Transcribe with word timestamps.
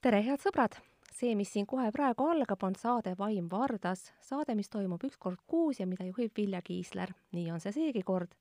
tere, 0.00 0.22
head 0.24 0.40
sõbrad! 0.40 0.78
see, 1.12 1.34
mis 1.36 1.50
siin 1.52 1.66
kohe 1.68 1.90
praegu 1.92 2.24
algab, 2.24 2.62
on 2.64 2.72
saade 2.78 3.12
Vaim 3.18 3.50
Vardas, 3.52 4.06
saade, 4.24 4.54
mis 4.56 4.70
toimub 4.72 5.02
üks 5.04 5.18
kord 5.20 5.42
kuus 5.46 5.80
ja 5.82 5.86
mida 5.86 6.06
juhib 6.06 6.32
Vilja 6.36 6.62
Kiisler. 6.64 7.10
nii 7.36 7.50
on 7.52 7.60
see 7.60 7.72
seegi 7.74 8.02
kord. 8.02 8.32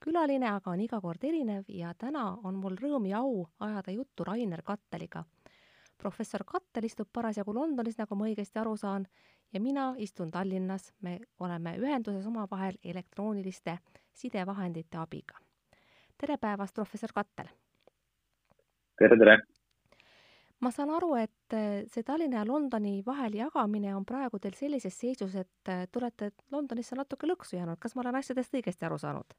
külaline 0.00 0.48
aga 0.48 0.70
on 0.70 0.80
iga 0.80 1.00
kord 1.00 1.24
erinev 1.24 1.68
ja 1.68 1.92
täna 1.94 2.38
on 2.44 2.56
mul 2.62 2.78
rõõm 2.80 3.08
ja 3.10 3.18
au 3.18 3.44
ajada 3.60 3.92
juttu 3.92 4.24
Rainer 4.24 4.62
Katteliga. 4.62 5.24
professor 5.98 6.44
Kattel 6.44 6.84
istub 6.84 7.08
parasjagu 7.12 7.52
Londonis, 7.54 7.98
nagu 7.98 8.14
ma 8.14 8.24
õigesti 8.24 8.60
aru 8.60 8.76
saan, 8.76 9.06
ja 9.52 9.60
mina 9.60 9.94
istun 9.98 10.30
Tallinnas. 10.30 10.94
me 11.02 11.20
oleme 11.40 11.76
ühenduses 11.76 12.26
omavahel 12.26 12.78
elektrooniliste 12.84 13.78
sidevahendite 14.12 14.96
abiga. 14.96 15.36
tere 16.16 16.38
päevast, 16.38 16.74
professor 16.74 17.12
Kattel! 17.12 17.52
tere, 18.98 19.18
tere! 19.18 19.38
Ma 20.64 20.72
saan 20.72 20.92
aru, 20.96 21.14
et 21.20 21.56
äh, 21.56 21.84
see 21.92 22.04
Tallinna 22.06 22.40
ja 22.40 22.46
Londoni 22.48 23.00
vahel 23.06 23.36
jagamine 23.36 23.92
on 23.96 24.06
praegu 24.08 24.40
teil 24.40 24.56
sellises 24.56 24.96
seisus, 24.98 25.34
et 25.36 25.72
äh, 25.72 25.84
te 25.90 26.00
olete 26.00 26.30
Londonisse 26.52 26.96
natuke 26.96 27.28
lõksu 27.28 27.58
jäänud, 27.58 27.80
kas 27.80 27.96
ma 27.96 28.04
olen 28.04 28.20
asjadest 28.20 28.56
õigesti 28.56 28.88
aru 28.88 28.98
saanud 29.02 29.36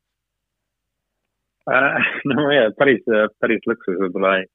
äh,? 1.71 2.12
no 2.31 2.48
ja 2.53 2.70
päris, 2.77 3.02
päris 3.41 3.66
lõksus 3.70 3.98
võib-olla 4.03 4.35
ei, 4.41 4.49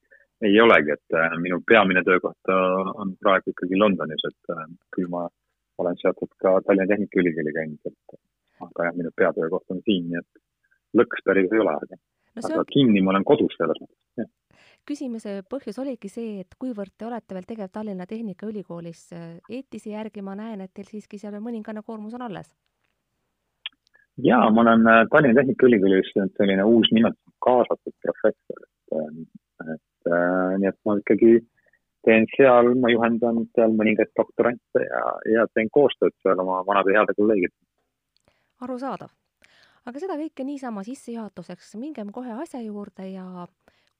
ei 0.49 0.59
olegi, 0.63 0.95
et 0.95 1.17
minu 1.43 1.59
peamine 1.67 2.03
töökoht 2.07 2.53
on 2.53 3.15
praegu 3.19 3.51
ikkagi 3.51 3.79
Londonis, 3.79 4.23
et 4.29 4.55
küll 4.95 5.11
ma 5.11 5.27
olen 5.83 5.99
seotud 5.99 6.31
ka 6.39 6.57
Tallinna 6.63 6.87
Tehnikaülikooli 6.93 7.55
käinud, 7.57 7.91
et 7.91 8.17
aga 8.63 8.87
jah, 8.87 8.95
minu 8.95 9.11
peatöökoht 9.15 9.75
on 9.75 9.83
siin, 9.83 10.07
nii 10.11 10.21
et 10.21 10.43
lõks 11.01 11.25
päris 11.27 11.51
ei 11.51 11.63
ole, 11.63 11.75
aga 11.75 11.97
no, 11.97 12.39
aga 12.39 12.63
on... 12.63 12.71
kinni 12.71 13.03
ma 13.03 13.11
olen 13.15 13.27
kodus 13.27 13.55
selles 13.59 13.83
mõttes, 13.83 13.99
jah 14.21 14.31
küsimuse 14.87 15.41
põhjus 15.49 15.79
oligi 15.83 16.09
see, 16.11 16.41
et 16.43 16.55
kuivõrd 16.59 16.93
te 16.97 17.07
olete 17.07 17.35
veel 17.37 17.47
tegev 17.47 17.71
Tallinna 17.71 18.07
Tehnikaülikoolis, 18.09 19.07
eetise 19.49 19.93
järgi 19.93 20.21
ma 20.21 20.35
näen, 20.39 20.61
et 20.65 20.73
teil 20.73 20.89
siiski 20.89 21.19
seal 21.21 21.39
mõningane 21.43 21.83
koormus 21.85 22.13
on 22.17 22.27
alles. 22.27 22.53
ja 24.17 24.37
ma 24.49 24.61
olen 24.61 24.87
äh, 24.87 25.05
Tallinna 25.11 25.41
Tehnikaülikoolis 25.41 26.11
selline 26.37 26.63
uus 26.63 26.91
nimetus, 26.91 27.33
kaasatud 27.45 27.95
professor, 28.05 28.67
et, 28.67 28.99
äh, 28.99 29.73
et 29.75 30.11
äh, 30.11 30.53
nii 30.59 30.69
et 30.69 30.79
ma 30.85 30.97
ikkagi 30.99 31.33
teen 32.03 32.27
seal, 32.35 32.73
ma 32.79 32.91
juhendan 32.91 33.43
seal 33.55 33.75
mõningaid 33.79 34.11
doktorante 34.19 34.85
ja, 34.85 35.03
ja 35.33 35.47
teen 35.55 35.71
koostööd 35.71 36.15
seal 36.21 36.39
oma 36.43 36.61
vanade 36.67 36.95
heade 36.95 37.15
kolleegidega. 37.17 37.59
arusaadav. 38.61 39.11
aga 39.85 39.99
seda 39.99 40.19
kõike 40.19 40.45
niisama 40.47 40.83
sissejuhatuseks, 40.83 41.75
mingem 41.79 42.11
kohe 42.11 42.35
asja 42.43 42.61
juurde 42.61 43.07
ja 43.09 43.47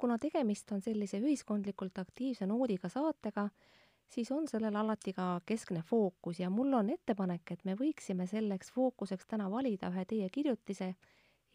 kuna 0.03 0.17
tegemist 0.19 0.71
on 0.75 0.81
sellise 0.83 1.21
ühiskondlikult 1.23 1.99
aktiivse 2.01 2.43
noodiga 2.43 2.89
saatega, 2.91 3.45
siis 4.11 4.31
on 4.35 4.49
sellel 4.51 4.75
alati 4.75 5.13
ka 5.15 5.27
keskne 5.47 5.79
fookus 5.87 6.41
ja 6.41 6.49
mul 6.51 6.75
on 6.75 6.89
ettepanek, 6.91 7.53
et 7.55 7.63
me 7.63 7.77
võiksime 7.79 8.27
selleks 8.27 8.73
fookuseks 8.75 9.31
täna 9.31 9.47
valida 9.51 9.93
ühe 9.93 10.03
teie 10.09 10.27
kirjutise. 10.29 10.89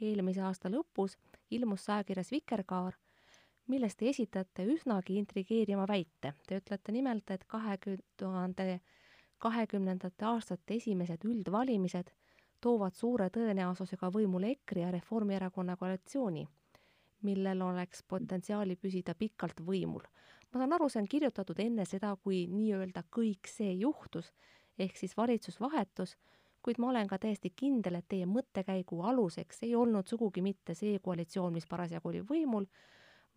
eelmise 0.00 0.40
aasta 0.46 0.70
lõpus 0.72 1.18
ilmus 1.50 1.84
ajakirjas 1.90 2.30
Vikerkaar, 2.32 2.96
milles 3.66 3.96
te 3.96 4.08
esitate 4.08 4.64
üsnagi 4.64 5.18
intrigeeriva 5.20 5.84
väite. 5.88 6.32
Te 6.46 6.62
ütlete 6.62 6.92
nimelt, 6.92 7.30
et 7.30 7.44
kahekümne 7.44 8.04
tuhande 8.16 8.80
kahekümnendate 9.38 10.24
aastate 10.24 10.80
esimesed 10.80 11.24
üldvalimised 11.24 12.14
toovad 12.60 12.94
suure 12.94 13.28
tõenäosusega 13.28 14.08
võimule 14.14 14.54
EKRE 14.56 14.86
ja 14.86 14.94
Reformierakonna 14.96 15.76
koalitsiooni 15.76 16.48
millel 17.22 17.62
oleks 17.62 18.02
potentsiaali 18.08 18.76
püsida 18.76 19.14
pikalt 19.14 19.60
võimul. 19.66 20.02
ma 20.52 20.60
saan 20.60 20.72
aru, 20.72 20.88
see 20.88 21.02
on 21.02 21.08
kirjutatud 21.08 21.58
enne 21.60 21.84
seda, 21.84 22.14
kui 22.16 22.46
nii-öelda 22.48 23.02
kõik 23.12 23.48
see 23.50 23.72
juhtus, 23.72 24.32
ehk 24.78 24.96
siis 24.96 25.16
valitsus 25.16 25.60
vahetus, 25.60 26.16
kuid 26.62 26.78
ma 26.78 26.88
olen 26.88 27.08
ka 27.08 27.18
täiesti 27.18 27.50
kindel, 27.56 27.98
et 27.98 28.08
teie 28.08 28.26
mõttekäigu 28.26 29.02
aluseks 29.10 29.62
ei 29.62 29.74
olnud 29.76 30.08
sugugi 30.08 30.42
mitte 30.42 30.74
see 30.74 30.98
koalitsioon, 31.04 31.52
mis 31.52 31.66
parasjagu 31.66 32.08
oli 32.08 32.22
võimul, 32.28 32.66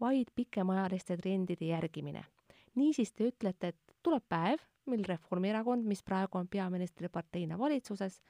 vaid 0.02 0.32
pikemaajaliste 0.36 1.18
trendide 1.18 1.66
järgimine. 1.66 2.24
niisiis 2.76 3.12
te 3.12 3.28
ütlete, 3.28 3.68
et 3.68 3.96
tuleb 4.04 4.24
päev, 4.30 4.62
mil 4.86 5.04
Reformierakond, 5.06 5.86
mis 5.86 6.04
praegu 6.04 6.38
on 6.38 6.48
peaministriparteina 6.48 7.58
valitsuses, 7.60 8.22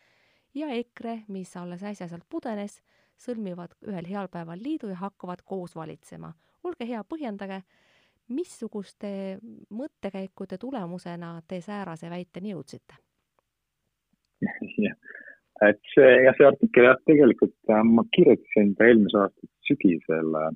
ja 0.53 0.67
EKRE, 0.75 1.23
mis 1.27 1.55
alles 1.57 1.83
äsja 1.83 2.07
sealt 2.07 2.25
pudenes, 2.29 2.81
sõlmivad 3.21 3.75
ühel 3.87 4.07
heal 4.09 4.29
päeval 4.31 4.61
liidu 4.61 4.89
ja 4.91 4.99
hakkavad 5.05 5.43
koos 5.45 5.75
valitsema. 5.75 6.33
olge 6.63 6.85
hea, 6.87 7.03
põhjendage, 7.09 7.61
missuguste 8.29 9.39
mõttekäikude 9.69 10.57
tulemusena 10.61 11.39
te 11.47 11.61
säärase 11.61 12.09
väiteni 12.09 12.53
jõudsite? 12.53 12.99
jah, 14.41 14.97
et 15.69 15.79
see, 15.93 16.09
jah, 16.25 16.35
see 16.37 16.49
artikkel 16.49 16.89
jah, 16.89 16.99
tegelikult 17.09 17.55
äh, 17.69 17.83
ma 17.85 18.05
kirjutasin 18.17 18.75
ta 18.77 18.89
eelmise 18.89 19.19
aasta 19.23 19.49
sügisel, 19.69 20.37
äh, 20.39 20.55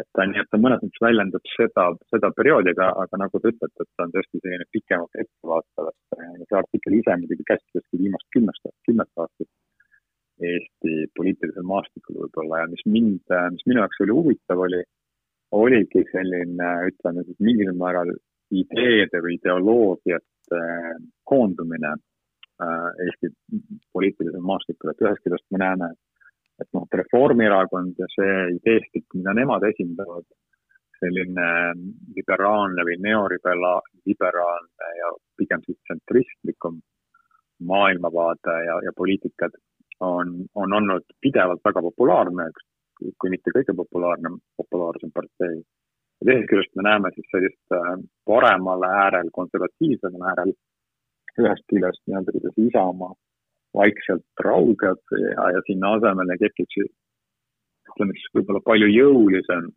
et 0.00 0.08
ta 0.16 0.26
nii, 0.28 0.42
et 0.42 0.50
ta 0.52 0.60
mõnes 0.60 0.82
mõttes 0.82 1.04
väljendab 1.04 1.52
seda, 1.54 1.86
seda 2.12 2.32
perioodi, 2.38 2.74
aga, 2.74 2.90
aga 3.04 3.22
nagu 3.22 3.42
te 3.42 3.52
ütlete, 3.54 3.86
et 3.86 3.92
ta 3.94 4.08
on 4.08 4.16
tõesti 4.16 4.42
selline 4.42 4.66
pikemalt 4.74 5.22
ettevaatav, 5.22 5.92
et 5.92 6.18
äh, 6.18 6.34
see 6.42 6.58
artikkel 6.62 6.98
ise 6.98 7.20
muidugi 7.22 7.46
käsitleski 7.52 8.02
viimast 8.02 8.28
kümnest, 8.34 8.74
kümmet 8.88 9.24
aastat 9.24 9.50
Eesti 10.36 11.06
poliitilisel 11.16 11.64
maastikul 11.64 12.18
võib-olla 12.22 12.62
ja 12.62 12.68
mis 12.68 12.82
mind, 12.84 13.22
mis 13.54 13.66
minu 13.68 13.80
jaoks 13.80 14.02
oli 14.04 14.16
huvitav, 14.18 14.60
oli, 14.66 14.82
oligi 15.56 16.02
selline, 16.10 16.72
ütleme 16.90 17.24
siis 17.24 17.38
mingil 17.40 17.72
määral 17.78 18.10
ideede 18.52 19.22
või 19.24 19.38
ideoloogiate 19.38 20.60
koondumine 21.24 21.92
äh, 21.96 22.90
Eesti 23.06 23.32
poliitilisel 23.96 24.44
maastikul, 24.44 24.92
et 24.92 25.02
ühest 25.06 25.24
küljest 25.24 25.46
me 25.50 25.62
näeme, 25.64 25.88
et 26.60 26.68
noh, 26.76 26.84
et 26.84 26.98
Reformierakond 27.00 27.94
ja 28.00 28.08
see 28.14 28.34
ideestik, 28.58 29.06
mida 29.14 29.32
nemad 29.36 29.64
esindavad, 29.70 30.26
selline 31.00 31.48
liberaalne 32.16 32.84
või 32.88 32.96
neoliberaalne 33.04 34.86
ja 35.00 35.08
pigem 35.36 35.60
siis 35.66 35.78
tsentristlikum 35.84 36.78
maailmavaade 37.68 38.54
ja, 38.64 38.78
ja 38.84 38.92
poliitikad 38.96 39.52
on, 40.00 40.32
on 40.54 40.72
olnud 40.78 41.04
pidevalt 41.20 41.62
väga 41.64 41.82
populaarne, 41.88 42.50
kui 42.96 43.32
mitte 43.32 43.52
kõige 43.54 43.74
populaarne, 43.76 44.36
populaarsem 44.56 45.12
partei. 45.14 45.60
ja 46.20 46.28
teisest 46.28 46.48
küljest 46.50 46.74
me 46.76 46.86
näeme 46.88 47.10
siis 47.14 47.28
sellist 47.32 47.76
äh, 47.76 47.92
paremale 48.28 48.90
äärel, 49.04 49.30
konservatiivsemal 49.32 50.28
äärel, 50.32 50.52
ühest 51.40 51.66
küljest 51.72 52.02
nii-öelda, 52.06 52.32
kuidas 52.36 52.60
Isamaa 52.68 53.14
vaikselt 53.76 54.44
raugeb 54.44 55.16
ja, 55.20 55.50
ja 55.56 55.60
sinna 55.66 55.96
asemele 55.98 56.38
tekib 56.40 56.70
siis 56.72 56.92
ütleme 57.90 58.16
siis 58.16 58.32
võib-olla 58.34 58.62
palju 58.64 58.88
jõulisem 58.92 59.68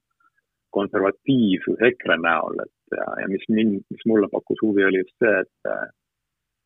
konservatiivsus 0.75 1.81
EKRE 1.89 2.19
näol, 2.23 2.59
et 2.63 2.97
ja, 2.97 3.07
ja 3.23 3.27
mis 3.31 3.45
mind, 3.49 3.81
mis 3.89 4.05
mulle 4.09 4.29
pakkus 4.31 4.61
huvi, 4.63 4.85
oli 4.85 5.01
just 5.01 5.15
see, 5.23 5.35
et 5.43 5.69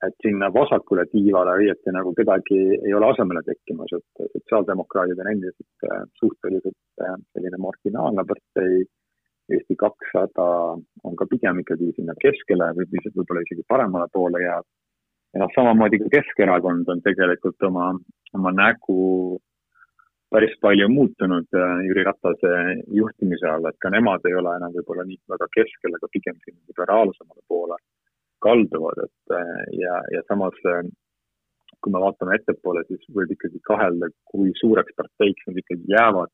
et 0.08 0.16
sinna 0.26 0.50
vasakule 0.54 1.06
tiivale 1.12 1.56
õieti 1.62 1.94
nagu 1.96 2.12
kedagi 2.18 2.60
ei 2.76 2.94
ole 2.98 3.12
asemele 3.12 3.44
tekkimas, 3.48 3.94
et 3.98 4.26
sotsiaaldemokraadid 4.34 5.22
on 5.24 5.30
endiselt 5.32 5.88
äh, 5.88 6.04
suhteliselt 6.20 7.06
äh, 7.06 7.16
selline 7.36 7.60
marginaalne 7.68 8.26
partei. 8.28 8.84
Eesti 9.52 9.76
kakssada 9.76 10.46
on 11.04 11.16
ka 11.20 11.26
pigem 11.28 11.58
ikkagi 11.60 11.90
sinna 11.98 12.14
keskele 12.20 12.70
või 12.78 12.86
võib-olla 13.04 13.42
isegi 13.44 13.66
paremale 13.68 14.08
poole 14.14 14.40
jääb. 14.40 14.68
ja 15.34 15.42
noh, 15.42 15.52
samamoodi 15.56 16.00
ka 16.00 16.12
Keskerakond 16.14 16.88
on 16.94 17.02
tegelikult 17.04 17.66
oma, 17.68 17.90
oma 18.40 18.54
nägu 18.56 19.40
päris 20.32 20.56
palju 20.64 20.88
muutunud 20.90 21.60
äh, 21.60 21.74
Jüri 21.88 22.08
Ratase 22.08 22.54
juhtimise 23.00 23.50
all, 23.52 23.68
et 23.68 23.80
ka 23.84 23.92
nemad 23.92 24.24
ei 24.30 24.40
ole 24.40 24.56
enam 24.60 24.72
võib-olla 24.78 25.04
nii 25.10 25.20
väga 25.36 25.50
keskel, 25.60 26.00
aga 26.00 26.12
pigem 26.16 26.40
sinna 26.46 26.64
liberaalsemale 26.72 27.44
poole 27.52 27.78
kalduvad, 28.44 29.02
et 29.08 29.36
äh, 29.38 29.64
ja, 29.80 29.98
ja 30.16 30.22
samas 30.28 30.58
äh, 30.70 30.84
kui 31.84 31.92
me 31.92 32.02
vaatame 32.04 32.38
ettepoole, 32.38 32.86
siis 32.88 33.04
võib 33.16 33.34
ikkagi 33.36 33.60
kahelda, 33.68 34.10
kui 34.32 34.54
suureks 34.60 34.96
parteiks 35.00 35.50
nad 35.50 35.60
ikkagi 35.60 35.92
jäävad 35.92 36.32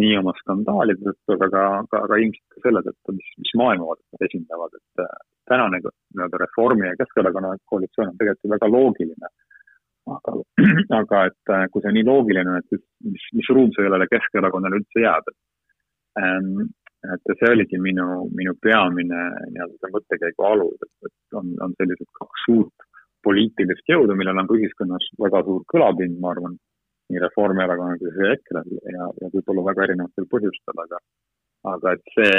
nii 0.00 0.16
oma 0.22 0.32
skandaalide 0.38 1.04
tõttu, 1.04 1.36
aga 1.36 1.48
ka, 1.52 1.62
ka, 1.92 2.00
ka 2.10 2.18
ilmselt 2.22 2.54
ka 2.54 2.64
selle 2.64 2.82
tõttu, 2.86 3.14
mis, 3.18 3.30
mis 3.44 3.54
maailmavaadet 3.60 4.16
nad 4.16 4.26
esindavad, 4.28 4.76
et 4.80 5.04
äh, 5.04 5.14
tänane 5.50 5.82
nii-öelda 5.82 6.40
Reformi 6.42 6.88
ja 6.88 6.98
Keskerakonna 7.00 7.54
koalitsioon 7.70 8.12
on 8.12 8.20
tegelikult 8.20 8.54
väga 8.56 8.70
loogiline. 8.72 9.32
aga, 10.12 10.36
aga 11.00 11.24
et 11.28 11.52
kui 11.72 11.84
see 11.84 11.94
nii 11.98 12.06
loogiline 12.08 12.54
on, 12.54 12.62
et 12.62 12.84
mis, 13.06 13.26
mis 13.38 13.50
ruum 13.54 13.70
sellele 13.76 14.08
Keskerakonnale 14.10 14.80
üldse 14.80 15.04
jääb, 15.04 15.28
et 15.30 16.24
ähm, 16.24 16.72
et 17.10 17.32
see 17.38 17.50
oligi 17.50 17.78
minu, 17.82 18.06
minu 18.38 18.54
peamine 18.62 19.22
nii-öelda 19.50 19.90
mõttekäigu 19.94 20.46
alus, 20.46 20.76
et, 20.86 20.92
et 21.08 21.38
on, 21.38 21.50
on 21.64 21.74
sellised 21.80 22.08
kaks 22.18 22.44
suurt 22.46 22.86
poliitilist 23.26 23.88
jõudu, 23.90 24.14
millel 24.18 24.38
on 24.42 24.50
ka 24.50 24.58
ühiskonnas 24.58 25.08
väga 25.22 25.42
suur 25.46 25.64
kõlapind, 25.72 26.18
ma 26.22 26.32
arvan, 26.34 26.56
nii 27.10 27.22
Reformierakonnal 27.22 27.98
kui 28.00 28.28
EKRE-l 28.34 28.76
ja, 28.94 29.08
ja 29.20 29.30
võib-olla 29.34 29.66
väga 29.70 29.86
erinevatel 29.88 30.28
põhjustel, 30.30 30.84
aga 30.86 31.00
aga 31.72 31.92
et 31.94 32.14
see, 32.14 32.38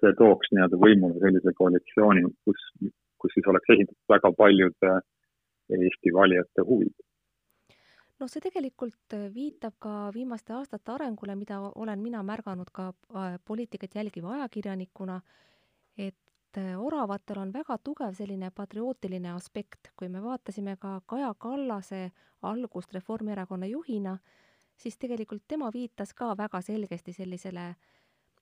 see 0.00 0.14
tooks 0.18 0.50
nii-öelda 0.50 0.78
võimule 0.82 1.20
sellise 1.22 1.52
koalitsiooni, 1.58 2.24
kus, 2.46 2.62
kus 3.22 3.34
siis 3.36 3.50
oleks 3.50 3.74
esindatud 3.74 4.14
väga 4.14 4.32
paljude 4.38 4.94
Eesti 5.74 6.12
valijate 6.12 6.64
huvid 6.66 6.94
noh, 8.20 8.30
see 8.30 8.42
tegelikult 8.44 9.16
viitab 9.34 9.76
ka 9.82 9.94
viimaste 10.14 10.54
aastate 10.56 10.92
arengule, 10.94 11.36
mida 11.38 11.60
olen 11.74 12.02
mina 12.02 12.22
märganud 12.26 12.70
ka 12.72 12.90
äh, 12.92 13.38
poliitikat 13.44 13.94
jälgiva 13.94 14.34
ajakirjanikuna, 14.38 15.20
et 15.98 16.58
äh, 16.58 16.74
oravatel 16.78 17.42
on 17.42 17.52
väga 17.52 17.78
tugev 17.78 18.14
selline 18.14 18.50
patriootiline 18.50 19.32
aspekt. 19.34 19.90
kui 19.96 20.08
me 20.08 20.22
vaatasime 20.22 20.76
ka 20.76 21.00
Kaja 21.06 21.34
Kallase 21.38 22.10
algust 22.42 22.94
Reformierakonna 22.94 23.66
juhina, 23.66 24.18
siis 24.76 24.98
tegelikult 24.98 25.42
tema 25.48 25.70
viitas 25.72 26.14
ka 26.14 26.36
väga 26.36 26.60
selgesti 26.60 27.12
sellisele 27.12 27.74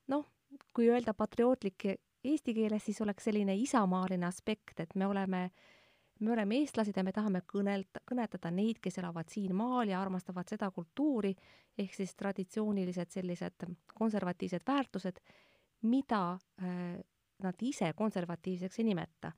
noh, 0.07 0.25
kui 0.73 0.89
öelda 0.89 1.13
patriootlik 1.13 1.85
eesti 2.23 2.53
keeles, 2.53 2.85
siis 2.85 3.01
oleks 3.01 3.23
selline 3.23 3.55
isamaaline 3.55 4.25
aspekt, 4.25 4.79
et 4.79 4.95
me 4.95 5.07
oleme 5.07 5.43
äh, 5.43 5.73
me 6.19 6.31
oleme 6.31 6.59
eestlased 6.61 6.97
ja 6.97 7.03
me 7.03 7.11
tahame 7.11 7.41
kõnelt-, 7.49 8.01
kõnetada 8.09 8.51
neid, 8.53 8.79
kes 8.83 8.99
elavad 9.01 9.29
siin 9.31 9.55
maal 9.55 9.89
ja 9.89 10.01
armastavad 10.01 10.49
seda 10.49 10.69
kultuuri, 10.71 11.33
ehk 11.77 11.95
siis 11.95 12.13
traditsioonilised 12.15 13.11
sellised 13.11 13.65
konservatiivsed 13.93 14.65
väärtused, 14.67 15.19
mida 15.89 16.21
äh, 16.61 16.99
nad 17.43 17.65
ise 17.65 17.93
konservatiivseks 17.97 18.79
ei 18.79 18.91
nimeta. 18.91 19.31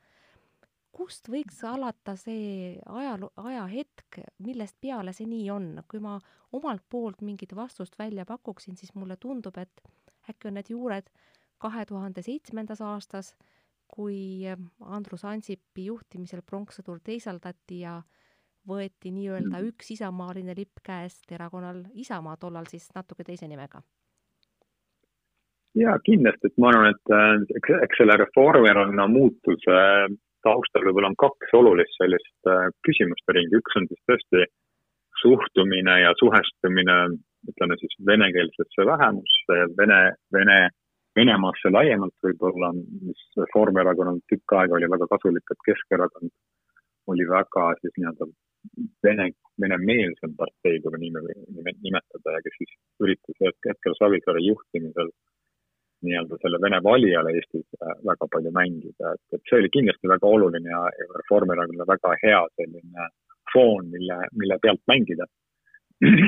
kust 0.95 1.27
võiks 1.27 1.57
alata 1.67 2.13
see 2.15 2.77
ajaloo, 2.87 3.31
ajahetk, 3.35 4.19
millest 4.45 4.77
peale 4.81 5.11
see 5.13 5.27
nii 5.27 5.49
on? 5.51 5.65
kui 5.91 5.99
ma 5.99 6.19
omalt 6.55 6.85
poolt 6.89 7.21
mingit 7.21 7.55
vastust 7.55 7.99
välja 7.99 8.25
pakuksin, 8.25 8.77
siis 8.77 8.93
mulle 8.95 9.17
tundub, 9.17 9.57
et 9.57 9.81
äkki 10.29 10.47
on 10.47 10.55
need 10.55 10.71
juured 10.71 11.09
kahe 11.57 11.85
tuhande 11.85 12.21
seitsmendas 12.21 12.81
aastas 12.81 13.33
kui 13.87 14.43
Andrus 14.81 15.25
Ansipi 15.25 15.85
juhtimisel 15.89 16.41
pronkssõdur 16.45 16.99
teisaldati 17.03 17.79
ja 17.83 17.99
võeti 18.67 19.11
nii-öelda 19.13 19.59
mm. 19.59 19.69
üks 19.69 19.91
isamaaline 19.95 20.55
lipp 20.57 20.81
käest 20.85 21.31
erakonnal 21.31 21.83
Isamaa, 21.93 22.37
tollal 22.41 22.67
siis 22.69 22.89
natuke 22.95 23.23
teise 23.23 23.47
nimega. 23.47 23.81
ja 25.75 25.97
kindlasti, 26.07 26.47
et 26.47 26.57
ma 26.57 26.71
arvan, 26.71 26.93
et 26.93 27.13
äh, 27.13 27.57
eks, 27.59 27.73
eks 27.87 27.97
selle 28.01 28.15
Reformierakonna 28.21 29.07
muutuse 29.11 29.79
taustal 30.45 30.85
võib-olla 30.87 31.11
on 31.11 31.17
kaks 31.19 31.53
olulist 31.57 31.97
sellist 31.99 32.49
äh, 32.51 32.69
küsimuste 32.87 33.35
ringi, 33.37 33.59
üks 33.59 33.77
on 33.79 33.89
siis 33.91 34.01
tõesti 34.09 34.45
suhtumine 35.21 35.99
ja 36.01 36.13
suhestumine, 36.19 36.95
ütleme 37.49 37.77
siis 37.81 37.93
venekeelsesse 38.07 38.85
vähemusse 38.87 39.59
ja 39.61 39.67
vene, 39.77 39.99
vene 40.33 40.57
Venemaasse 41.15 41.71
laiemalt 41.71 42.15
võib-olla, 42.25 42.73
mis 42.75 43.21
Reformierakonnal 43.39 44.19
tükk 44.31 44.55
aega 44.59 44.75
oli 44.75 44.89
väga 44.91 45.07
kasulik, 45.13 45.51
et 45.51 45.61
Keskerakond 45.67 46.33
oli 47.13 47.27
väga 47.29 47.69
siis 47.79 47.93
nii-öelda 47.95 48.27
vene, 49.05 49.29
venemeelsem 49.61 50.33
partei, 50.39 50.81
kui 50.83 50.99
nii 50.99 51.13
me 51.15 51.73
nimetada 51.85 52.35
ja 52.35 52.43
kes 52.43 52.57
siis 52.59 52.75
üritas 53.05 53.39
hetkel 53.69 53.95
Savisaare 53.99 54.43
juhtimisel 54.43 55.13
nii-öelda 56.05 56.39
selle 56.41 56.59
vene 56.65 56.81
valijale 56.83 57.33
Eestis 57.37 57.65
äh, 57.79 57.93
väga 58.09 58.27
palju 58.33 58.51
mängida, 58.57 59.13
et, 59.15 59.23
et 59.37 59.43
see 59.49 59.61
oli 59.61 59.71
kindlasti 59.73 60.11
väga 60.11 60.27
oluline 60.27 60.69
ja, 60.69 60.81
ja 60.99 61.07
Reformierakonnale 61.21 61.87
väga 61.93 62.11
hea 62.23 62.41
selline 62.59 63.07
foon, 63.53 63.87
mille, 63.93 64.19
mille 64.41 64.59
pealt 64.61 64.83
mängida. 64.91 65.29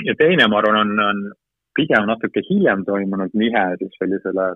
ja 0.07 0.15
teine, 0.15 0.47
ma 0.47 0.61
arvan, 0.61 0.79
on, 0.83 1.03
on 1.09 1.21
pigem 1.77 2.07
natuke 2.09 2.41
hiljem 2.49 2.85
toimunud 2.87 3.35
nihe 3.37 3.65
siis 3.81 3.99
sellisele 4.01 4.47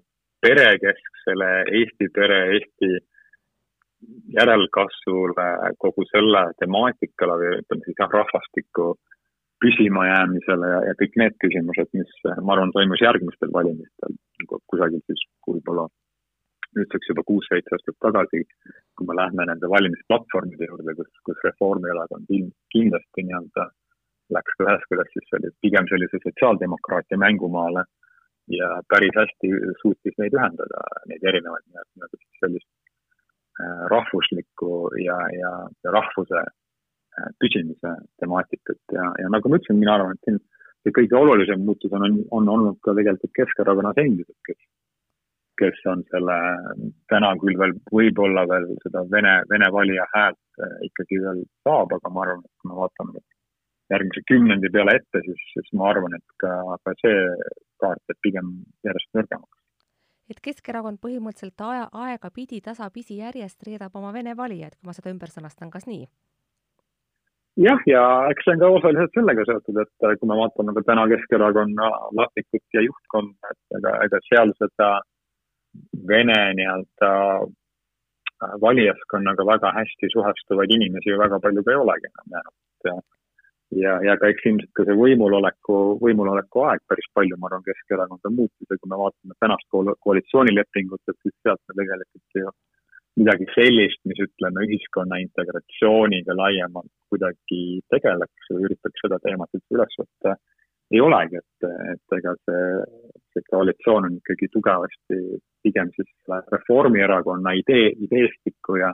perekesksele 0.41 1.49
Eesti 1.79 2.09
pere, 2.15 2.41
Eesti 2.57 2.91
järelkasvule, 4.35 5.47
kogu 5.83 6.05
selle 6.09 6.47
temaatikale 6.59 7.37
või 7.41 7.55
ütleme 7.61 7.85
siis 7.85 7.99
jah, 8.01 8.09
rahvastiku 8.17 8.93
püsimajäämisele 9.61 10.69
ja, 10.73 10.79
ja 10.89 10.93
kõik 10.97 11.17
need 11.21 11.35
küsimused, 11.43 11.91
mis 11.93 12.13
ma 12.41 12.55
arvan, 12.55 12.73
toimus 12.73 13.03
järgmistel 13.05 13.51
valimistel 13.53 14.17
kusagil 14.49 15.03
siis 15.05 15.21
võib-olla 15.45 15.85
nüüdseks 16.77 17.11
juba 17.11 17.23
kuus-seitse 17.27 17.75
aastat 17.75 17.97
tagasi, 18.01 18.41
kui 18.95 19.07
me 19.07 19.17
lähme 19.19 19.45
nende 19.49 19.69
valimisplatvormide 19.69 20.69
juurde, 20.69 20.95
kus, 20.97 21.09
kus 21.27 21.45
Reformierakond 21.45 22.31
kindlasti 22.73 23.27
nii-öelda 23.27 23.67
läks 24.35 24.61
ühest 24.63 24.87
küljest 24.89 25.17
siis 25.17 25.27
sellise, 25.33 25.57
pigem 25.65 25.89
sellise 25.91 26.21
sotsiaaldemokraatia 26.23 27.19
mängumaale 27.19 27.83
ja 28.57 28.69
päris 28.91 29.15
hästi 29.17 29.51
suutis 29.81 30.17
neid 30.21 30.35
ühendada, 30.37 30.83
neid 31.09 31.23
erinevaid 31.31 31.65
nii-öelda 31.67 32.21
sellist 32.39 32.67
äh, 33.61 33.83
rahvuslikku 33.93 34.71
ja, 35.03 35.17
ja, 35.35 35.53
ja 35.85 35.93
rahvuse 35.97 36.41
äh, 36.41 37.29
püsimise 37.41 37.95
temaatikat. 38.23 38.81
Ja, 38.97 39.11
ja 39.21 39.31
nagu 39.33 39.49
ma 39.49 39.61
ütlesin, 39.61 39.81
mina 39.81 39.97
arvan, 39.97 40.17
et 40.17 40.29
siin 40.29 40.41
see 40.81 40.95
kõige 40.97 41.17
olulisem 41.17 41.65
muutus 41.65 41.93
on, 41.97 42.21
on 42.37 42.53
olnud 42.55 42.79
ka 42.85 42.95
tegelikult 42.97 43.35
Keskerakonnas 43.37 43.99
endiselt, 44.01 44.39
kes, 44.47 44.61
kes 45.61 45.83
on 45.91 46.01
selle 46.13 46.37
täna 47.11 47.35
küll 47.43 47.59
veel, 47.59 47.75
võib-olla 47.93 48.47
veel 48.49 48.71
seda 48.85 49.05
vene, 49.11 49.35
vene 49.51 49.69
valija 49.73 50.07
häält 50.15 50.63
äh, 50.65 50.79
ikkagi 50.89 51.21
veel 51.25 51.45
saab, 51.67 51.93
aga 51.97 52.13
ma 52.13 52.25
arvan, 52.25 52.43
et 52.45 52.55
kui 52.61 52.71
me 52.71 52.81
vaatame 52.81 53.23
järgmise 53.91 54.23
kümnendi 54.29 54.71
peale 54.73 54.95
ette, 54.99 55.21
siis, 55.25 55.43
siis 55.53 55.73
ma 55.77 55.89
arvan, 55.91 56.15
et 56.17 56.37
ka, 56.41 56.53
ka 56.85 56.95
see 57.03 57.19
kaart 57.83 58.01
jääb 58.09 58.21
pigem 58.27 58.53
järjest 58.87 59.17
nõrgemaks. 59.17 59.59
et 60.31 60.39
Keskerakond 60.39 61.01
põhimõtteliselt 61.03 61.61
aja, 61.67 61.87
aegapidi 61.91 62.61
tasapisi 62.61 63.17
järjest 63.17 63.63
reedab 63.67 63.95
oma 63.95 64.13
vene 64.13 64.35
valijaid, 64.37 64.77
kui 64.77 64.87
ma 64.87 64.93
seda 64.97 65.13
ümber 65.13 65.33
sõnastan, 65.33 65.71
kas 65.73 65.87
nii? 65.87 66.07
jah, 67.67 67.81
ja 67.87 68.03
eks 68.31 68.45
see 68.47 68.55
on 68.55 68.61
ka 68.63 68.73
osaliselt 68.79 69.17
sellega 69.17 69.45
seotud, 69.49 69.79
et 69.83 70.19
kui 70.19 70.29
me 70.29 70.37
vaatame 70.39 70.75
ka 70.77 70.85
täna 70.89 71.07
Keskerakonna 71.13 71.89
lastikut 72.19 72.77
ja 72.77 72.85
juhtkonda, 72.87 73.55
et 73.55 73.79
ega, 73.79 73.97
ega 74.07 74.21
seal 74.29 74.53
seda 74.59 74.91
vene 76.13 76.37
nii-öelda 76.59 77.11
valijaskonnaga 78.61 79.45
väga 79.45 79.71
hästi 79.77 80.09
suhestuvaid 80.13 80.71
inimesi 80.77 81.11
ju 81.11 81.19
väga 81.19 81.39
palju 81.43 81.63
ka 81.63 81.71
ei 81.73 81.81
olegi 81.83 82.09
enam 82.09 82.37
jäänud 82.37 83.03
ja, 83.75 83.95
ja 84.05 84.17
ka 84.19 84.29
eks 84.31 84.47
ilmselt 84.49 84.73
ka 84.77 84.85
see 84.87 84.97
võimuloleku, 84.99 85.77
võimuloleku 86.01 86.65
aeg 86.67 86.83
päris 86.89 87.07
palju, 87.15 87.37
ma 87.39 87.49
arvan, 87.49 87.63
Keskerakonda 87.67 88.33
muutis 88.33 88.69
ja 88.69 88.77
kui 88.77 88.91
me 88.91 88.99
vaatame 88.99 89.37
tänast 89.43 89.67
koalitsioonilepingut, 90.07 91.03
et 91.07 91.19
siis 91.23 91.35
sealt 91.41 91.61
me 91.69 91.77
tegelikult 91.79 92.41
ju 92.41 92.53
midagi 93.19 93.47
sellist, 93.55 93.99
mis 94.07 94.21
ütleme, 94.23 94.63
ühiskonna 94.67 95.19
integratsiooniga 95.23 96.35
laiemalt 96.37 96.91
kuidagi 97.11 97.81
tegeleks 97.91 98.51
või 98.53 98.69
üritaks 98.69 99.03
seda 99.03 99.19
teemat 99.25 99.51
üldse 99.57 99.77
üles 99.77 99.97
võtta, 99.99 100.35
ei 100.91 100.99
olegi, 101.03 101.39
et, 101.39 101.67
et 101.93 102.15
ega 102.17 102.33
see, 102.43 102.63
see 103.31 103.45
koalitsioon 103.51 104.07
on 104.09 104.17
ikkagi 104.19 104.49
tugevasti 104.51 105.19
pigem 105.63 105.91
siis 105.95 106.09
Reformierakonna 106.51 107.53
idee, 107.59 107.91
ideestiku 108.07 108.79
ja 108.81 108.91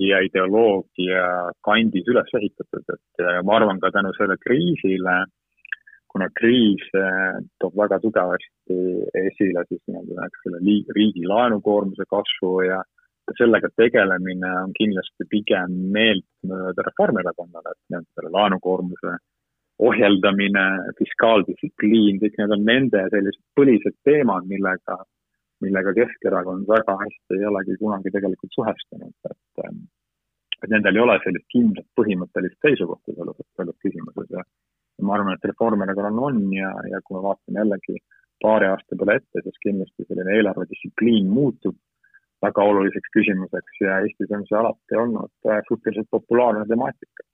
ja 0.00 0.18
ideoloogia 0.26 1.24
kandis 1.66 2.08
üles 2.10 2.30
ehitatud, 2.38 2.84
et 2.96 3.24
ma 3.46 3.58
arvan 3.58 3.80
ka 3.82 3.92
tänu 3.94 4.10
selle 4.16 4.36
kriisile, 4.42 5.24
kuna 6.14 6.28
kriis 6.38 6.82
eh, 6.94 7.38
toob 7.58 7.78
väga 7.82 7.98
tugevasti 8.02 8.76
esile 9.18 9.64
siis 9.68 9.82
nii-öelda 9.90 10.26
eks 10.28 10.44
selle 10.46 10.60
riigi 10.98 11.24
laenukoormuse 11.26 12.06
kasvu 12.10 12.52
ja 12.68 12.82
sellega 13.38 13.70
tegelemine 13.74 14.50
on 14.60 14.74
kindlasti 14.78 15.26
pigem 15.30 15.74
meeltmööda 15.96 16.84
Reformierakonnale, 16.86 17.74
et 17.74 17.94
nii-öelda 17.94 18.34
laenukoormuse 18.36 19.16
ohjeldamine, 19.82 20.64
fiskaaldistsipliin, 21.00 22.20
kõik 22.22 22.36
need 22.38 22.52
on 22.56 22.62
nende 22.68 23.00
sellised 23.10 23.42
põlised 23.58 23.96
teemad, 24.06 24.46
millega 24.46 25.00
millega 25.64 25.94
Keskerakond 25.96 26.68
väga 26.70 26.96
hästi 27.02 27.38
ei 27.38 27.46
olegi 27.50 27.76
kunagi 27.80 28.12
tegelikult 28.14 28.56
suhestunud, 28.56 29.14
et 29.30 29.64
ähm, 29.66 29.84
et 30.64 30.70
nendel 30.72 30.96
ei 30.96 31.04
ole 31.04 31.16
sellist 31.24 31.48
kindlat 31.52 31.88
põhimõttelist 31.98 32.60
seisukohta 32.64 33.14
selles, 33.16 33.40
selles 33.58 33.80
küsimuses 33.84 34.30
ja 34.32 34.44
ma 35.02 35.16
arvan, 35.16 35.34
et 35.34 35.48
Reformierakonnal 35.50 36.20
on 36.28 36.44
ja, 36.54 36.70
ja 36.90 37.00
kui 37.04 37.18
me 37.18 37.24
vaatame 37.26 37.60
jällegi 37.60 37.98
paari 38.42 38.68
aasta 38.70 38.98
peale 39.00 39.18
ette, 39.20 39.42
siis 39.44 39.60
kindlasti 39.66 40.06
selline 40.08 40.38
eelarvedistsipliin 40.38 41.28
muutub 41.32 41.76
väga 42.44 42.64
oluliseks 42.70 43.12
küsimuseks 43.16 43.78
ja 43.80 44.00
Eestis 44.04 44.32
on 44.36 44.44
see 44.48 44.58
alati 44.58 44.98
olnud 45.00 45.32
äh, 45.50 45.62
suhteliselt 45.68 46.10
populaarne 46.10 46.66
temaatika. 46.68 47.28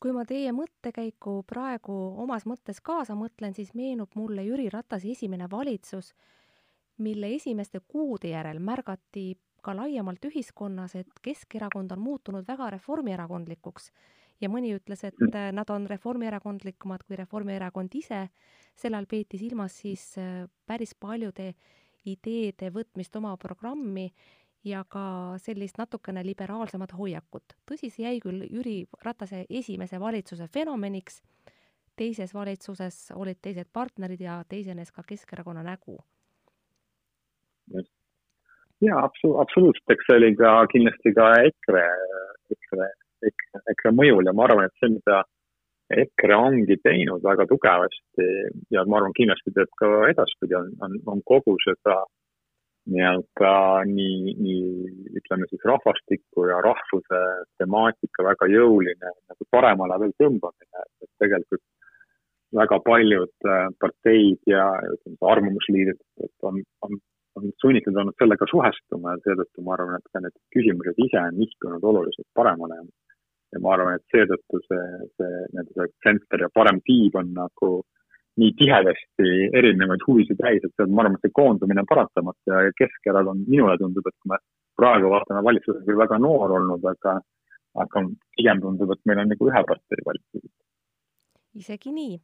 kui 0.00 0.12
ma 0.12 0.26
teie 0.28 0.52
mõttekäiku 0.52 1.38
praegu 1.48 1.94
omas 2.22 2.44
mõttes 2.46 2.82
kaasa 2.84 3.14
mõtlen, 3.16 3.54
siis 3.56 3.72
meenub 3.74 4.12
mulle 4.14 4.44
Jüri 4.44 4.68
Ratase 4.72 5.10
esimene 5.10 5.48
valitsus 5.50 6.12
mille 6.98 7.34
esimeste 7.34 7.80
kuude 7.80 8.28
järel 8.28 8.58
märgati 8.58 9.36
ka 9.62 9.74
laiemalt 9.76 10.24
ühiskonnas, 10.24 10.94
et 10.94 11.08
Keskerakond 11.22 11.90
on 11.90 12.00
muutunud 12.00 12.46
väga 12.48 12.70
reformierakondlikuks 12.70 13.90
ja 14.40 14.48
mõni 14.48 14.74
ütles, 14.76 15.04
et 15.04 15.18
Mm. 15.20 15.34
äh, 15.34 15.52
nad 15.52 15.70
on 15.70 15.86
reformierakondlikumad 15.86 17.02
kui 17.06 17.16
Reformierakond 17.16 17.94
ise. 17.94 18.28
sel 18.76 18.94
ajal 18.94 19.06
peeti 19.06 19.38
silmas 19.38 19.78
siis 19.80 20.18
äh, 20.18 20.48
päris 20.66 20.94
paljude 20.94 21.54
ideede 22.04 22.70
võtmist 22.70 23.16
oma 23.16 23.36
programmi 23.36 24.12
ja 24.64 24.84
ka 24.84 25.34
sellist 25.38 25.78
natukene 25.78 26.24
liberaalsemat 26.26 26.92
hoiakut. 26.92 27.56
tõsi, 27.70 27.90
see 27.90 28.04
jäi 28.04 28.20
küll 28.20 28.46
Jüri 28.50 28.86
Ratase 29.02 29.46
esimese 29.50 30.00
valitsuse 30.00 30.48
fenomeniks, 30.48 31.22
teises 31.96 32.34
valitsuses 32.34 33.12
olid 33.14 33.38
teised 33.42 33.68
partnerid 33.72 34.20
ja 34.20 34.44
teisenes 34.48 34.92
ka 34.92 35.02
Keskerakonna 35.02 35.62
nägu. 35.62 35.98
Jaa, 38.84 39.00
absu-, 39.02 39.36
absoluutselt, 39.42 39.94
eks 39.94 40.08
see 40.08 40.18
oli 40.20 40.34
ka 40.38 40.52
kindlasti 40.72 41.14
ka 41.16 41.30
EKRE, 41.48 41.86
EKRE, 42.56 42.90
EKRE, 43.30 43.62
EKRE 43.74 43.94
mõjul 43.96 44.28
ja 44.28 44.36
ma 44.36 44.46
arvan, 44.46 44.68
et 44.68 44.82
see, 44.82 44.92
mida 44.96 45.22
EKRE 46.02 46.36
ongi 46.36 46.76
teinud 46.82 47.24
väga 47.24 47.46
tugevasti 47.50 48.28
ja 48.74 48.84
ma 48.84 49.00
arvan, 49.00 49.16
kindlasti 49.16 49.54
teeb 49.56 49.72
ka 49.80 49.90
edaspidi, 50.10 50.58
on, 50.58 50.72
on, 50.82 50.98
on 51.14 51.24
kogu 51.30 51.56
seda 51.64 52.02
nii-öelda 52.86 53.52
nii, 53.90 54.34
nii 54.38 55.14
ütleme 55.18 55.48
siis 55.50 55.64
rahvastiku 55.66 56.44
ja 56.50 56.60
rahvuse 56.62 57.22
temaatika 57.58 58.26
väga 58.28 58.46
jõuline 58.52 59.10
nagu 59.10 59.48
paremale 59.50 59.98
veel 60.04 60.14
tõmbamine, 60.22 60.84
et 61.02 61.10
tegelikult 61.22 61.64
väga 62.54 62.78
paljud 62.86 63.48
äh, 63.50 63.66
parteid 63.82 64.38
ja 64.46 64.68
ütleme, 64.92 65.18
arvamusliidrid 65.32 65.98
on, 66.46 66.62
on 66.86 67.00
on 67.36 67.50
sunnitud 67.62 67.96
olnud 68.00 68.16
sellega 68.20 68.48
suhestuma 68.50 69.14
ja 69.14 69.22
seetõttu 69.24 69.64
ma 69.64 69.74
arvan, 69.76 69.98
et 69.98 70.12
ka 70.12 70.22
need 70.24 70.36
küsimused 70.54 71.02
ise 71.06 71.20
on 71.20 71.36
nihkunud 71.40 71.84
oluliselt 71.90 72.28
paremale. 72.38 72.80
ja 73.54 73.60
ma 73.62 73.74
arvan, 73.76 73.98
et 73.98 74.14
seetõttu 74.14 74.58
see, 74.64 74.86
see 75.16 75.34
nii-öelda 75.52 75.86
tsenter 76.02 76.42
ja 76.44 76.48
parem 76.54 76.80
tiib 76.88 77.14
on 77.20 77.30
nagu 77.36 77.70
nii 78.40 78.52
tihedasti 78.58 79.28
erinevaid 79.60 80.02
huvisid 80.08 80.40
täis, 80.40 80.64
et 80.64 80.72
see, 80.74 80.88
ma 80.90 81.04
arvan, 81.04 81.16
et 81.16 81.28
see 81.28 81.36
koondumine 81.38 81.84
on 81.84 81.88
paratamatu 81.92 82.52
ja 82.52 82.74
Keskerakond, 82.80 83.46
minule 83.48 83.78
tundub, 83.80 84.08
et 84.10 84.16
kui 84.18 84.32
me 84.32 84.40
praegu 84.80 85.12
vaatame, 85.12 85.44
valitsus 85.46 85.78
on 85.78 85.86
küll 85.86 86.02
väga 86.02 86.18
noor 86.20 86.56
olnud, 86.58 86.84
aga, 86.92 87.16
aga 87.84 88.04
pigem 88.36 88.60
tundub, 88.64 88.92
et 88.92 89.08
meil 89.08 89.22
on 89.22 89.32
nagu 89.32 89.50
ühe 89.52 89.62
partei 89.70 90.04
valitsus 90.10 90.45
isegi 91.56 91.92
nii. 91.94 92.18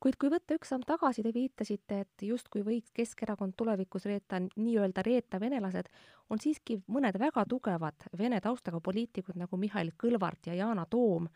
kuid 0.00 0.16
kui 0.20 0.30
võtta 0.32 0.56
üks 0.58 0.70
samm 0.72 0.84
tagasi, 0.86 1.22
te 1.24 1.32
viitasite, 1.34 2.00
et 2.04 2.24
justkui 2.28 2.62
võiks 2.66 2.92
Keskerakond 2.96 3.56
tulevikus 3.56 4.06
reeta, 4.06 4.40
nii-öelda 4.40 5.02
reeta 5.06 5.40
venelased, 5.40 5.90
on 6.30 6.42
siiski 6.42 6.78
mõned 6.92 7.18
väga 7.18 7.44
tugevad 7.48 8.08
vene 8.18 8.40
taustaga 8.40 8.80
poliitikud 8.80 9.38
nagu 9.40 9.56
Mihhail 9.56 9.92
Kõlvart 9.98 10.50
ja 10.50 10.56
Yana 10.58 10.86
Toom, 10.90 11.28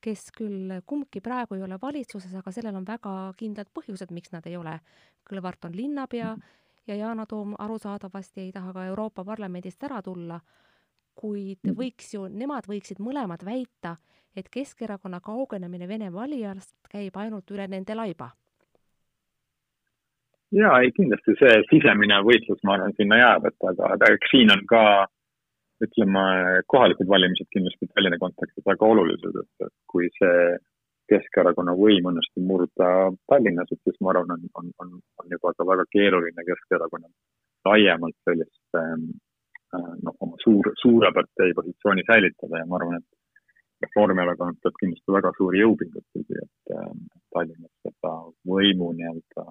kes 0.00 0.28
küll 0.36 0.78
kumbki 0.86 1.20
praegu 1.20 1.56
ei 1.56 1.64
ole 1.66 1.78
valitsuses, 1.82 2.34
aga 2.38 2.52
sellel 2.54 2.76
on 2.78 2.86
väga 2.86 3.32
kindlad 3.38 3.70
põhjused, 3.74 4.12
miks 4.14 4.32
nad 4.32 4.46
ei 4.46 4.56
ole. 4.56 4.78
Kõlvart 5.28 5.66
on 5.66 5.74
linnapea 5.76 6.36
ja 6.88 6.96
Yana 6.96 7.26
Toom 7.26 7.54
arusaadavasti 7.58 8.46
ei 8.46 8.52
taha 8.52 8.72
ka 8.72 8.86
Euroopa 8.92 9.24
Parlamendist 9.24 9.82
ära 9.84 10.00
tulla, 10.02 10.38
kuid 11.18 11.72
võiks 11.78 12.12
ju, 12.14 12.26
nemad 12.30 12.68
võiksid 12.70 13.00
mõlemad 13.02 13.42
väita, 13.46 13.96
et 14.36 14.48
Keskerakonna 14.54 15.20
kaugenemine 15.24 15.88
Vene 15.90 16.12
valijast 16.14 16.74
käib 16.92 17.16
ainult 17.18 17.50
üle 17.50 17.66
nende 17.68 17.96
laiba. 17.98 18.30
ja 20.52 20.70
ei, 20.80 20.92
kindlasti 20.96 21.34
see 21.40 21.56
sisemine 21.68 22.22
võitlus, 22.24 22.60
ma 22.64 22.78
arvan, 22.78 22.94
sinna 22.96 23.18
jääb, 23.18 23.48
et 23.50 23.66
aga, 23.70 23.92
aga 23.96 24.12
eks 24.14 24.30
siin 24.32 24.52
on 24.54 24.62
ka 24.70 24.82
ütleme, 25.84 26.22
kohalikud 26.72 27.10
valimised 27.10 27.50
kindlasti 27.54 27.88
Tallinna 27.92 28.18
kontekstis 28.22 28.64
väga 28.66 28.86
olulised, 28.86 29.36
et, 29.42 29.66
et 29.66 29.74
kui 29.92 30.08
see 30.16 30.56
Keskerakonna 31.08 31.72
võim 31.76 32.08
õnnestub 32.10 32.44
murda 32.48 32.88
Tallinnas, 33.30 33.70
et 33.72 33.80
siis 33.84 34.00
ma 34.00 34.12
arvan, 34.12 34.34
on, 34.34 34.48
on, 34.60 34.72
on, 34.84 34.96
on 35.22 35.36
juba 35.36 35.52
ka 35.56 35.66
väga 35.68 35.86
keeruline 35.92 36.46
Keskerakonnal 36.48 37.12
laiemalt 37.68 38.16
sellist 38.28 38.78
ähm, 38.80 39.10
noh, 39.76 40.16
oma 40.24 40.36
suur, 40.42 40.72
suure 40.80 41.12
partei 41.12 41.54
positsiooni 41.54 42.04
säilitada 42.08 42.62
ja 42.62 42.66
ma 42.66 42.78
arvan, 42.80 43.00
et 43.02 43.18
Reformierakond 43.84 44.58
teeb 44.62 44.74
kindlasti 44.80 45.14
väga 45.14 45.30
suuri 45.36 45.60
jõupingutusi, 45.62 46.38
et 46.42 46.72
äh, 46.74 46.88
Tallinnas 47.34 47.74
seda 47.86 48.14
võimu 48.50 48.90
nii-öelda 48.96 49.44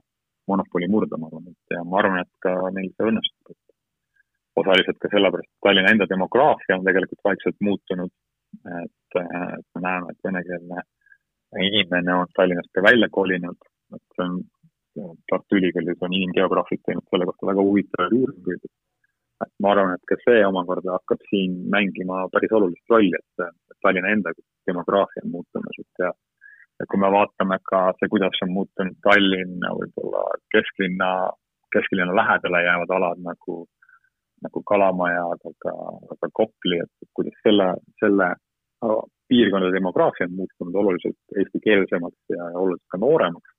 monopoli 0.52 0.90
murda, 0.92 1.20
ma 1.20 1.30
arvan, 1.30 1.48
et 1.54 1.76
ja 1.76 1.84
ma 1.88 2.02
arvan, 2.02 2.20
et 2.26 2.34
ka 2.44 2.56
neil 2.76 2.90
see 2.92 3.08
õnnestub, 3.12 3.54
et 3.54 4.62
osaliselt 4.64 5.00
ka 5.04 5.12
sellepärast, 5.14 5.48
et 5.48 5.66
Tallinna 5.68 5.94
enda 5.96 6.10
demograafia 6.12 6.76
on 6.76 6.86
tegelikult 6.88 7.24
vaikselt 7.30 7.58
muutunud, 7.70 8.12
et, 8.82 9.20
et 9.22 9.68
me 9.76 9.84
näeme, 9.86 10.12
et 10.12 10.28
venekeelne 10.28 10.84
inimene 11.70 12.20
on 12.20 12.36
Tallinnast 12.36 12.74
ka 12.76 12.84
välja 12.84 13.08
kolinud, 13.12 13.72
et 13.96 14.06
see 14.16 14.28
on, 14.28 14.40
Tartu 15.30 15.60
Ülikoolis 15.60 16.00
on 16.02 16.14
inimgeograafid 16.18 16.82
teinud 16.88 17.06
selle 17.12 17.28
kohta 17.30 17.52
väga 17.52 17.64
huvitavaid 17.64 18.16
uuringuid, 18.18 18.64
et 18.66 18.87
ma 19.62 19.72
arvan, 19.72 19.94
et 19.96 20.06
ka 20.10 20.18
see 20.24 20.46
omakorda 20.46 20.98
hakkab 20.98 21.22
siin 21.30 21.58
mängima 21.74 22.26
päris 22.34 22.54
olulist 22.58 22.94
rolli, 22.94 23.14
et 23.18 23.50
Tallinna 23.86 24.10
enda 24.10 24.34
demograafia 24.70 25.22
on 25.26 25.36
muutumas, 25.36 25.78
et 25.84 26.04
ja 26.06 26.12
ja 26.80 26.86
kui 26.90 27.00
me 27.02 27.10
vaatame 27.14 27.58
ka 27.70 27.82
see, 27.98 28.10
kuidas 28.14 28.42
on 28.46 28.54
muutunud 28.54 28.98
Tallinna 29.06 29.74
võib-olla 29.80 30.24
kesklinna, 30.54 31.10
kesklinna 31.74 32.16
lähedale 32.20 32.64
jäävad 32.66 32.94
alad 32.98 33.24
nagu, 33.26 33.58
nagu 34.46 34.64
Kalamaja, 34.72 35.26
aga 35.36 35.76
ka 36.22 36.32
Kopli, 36.40 36.82
et 36.86 37.10
kuidas 37.18 37.38
selle, 37.46 37.72
selle 38.04 38.32
piirkondade 39.30 39.74
demograafia 39.74 40.30
on 40.30 40.38
muutunud 40.42 40.82
oluliselt 40.84 41.40
eestikeelsemaks 41.42 42.36
ja 42.36 42.52
oluliselt 42.54 42.90
ka 42.94 43.02
nooremaks. 43.06 43.54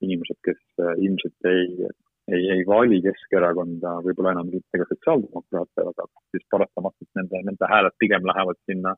inimesed, 0.00 0.38
kes 0.46 0.60
ilmselt 1.04 1.46
ei, 1.48 1.88
ei, 2.34 2.50
ei 2.54 2.64
vali 2.66 3.00
Keskerakonda, 3.04 3.96
võib-olla 4.04 4.34
enam 4.36 4.50
mitte 4.52 4.80
ka 4.80 4.86
sotsiaaldemokraate, 4.88 5.86
aga 5.92 6.06
siis 6.34 6.46
paratamatult 6.54 7.10
nende, 7.18 7.42
nende 7.48 7.70
hääled 7.72 7.96
pigem 8.02 8.26
lähevad 8.30 8.60
sinna 8.70 8.94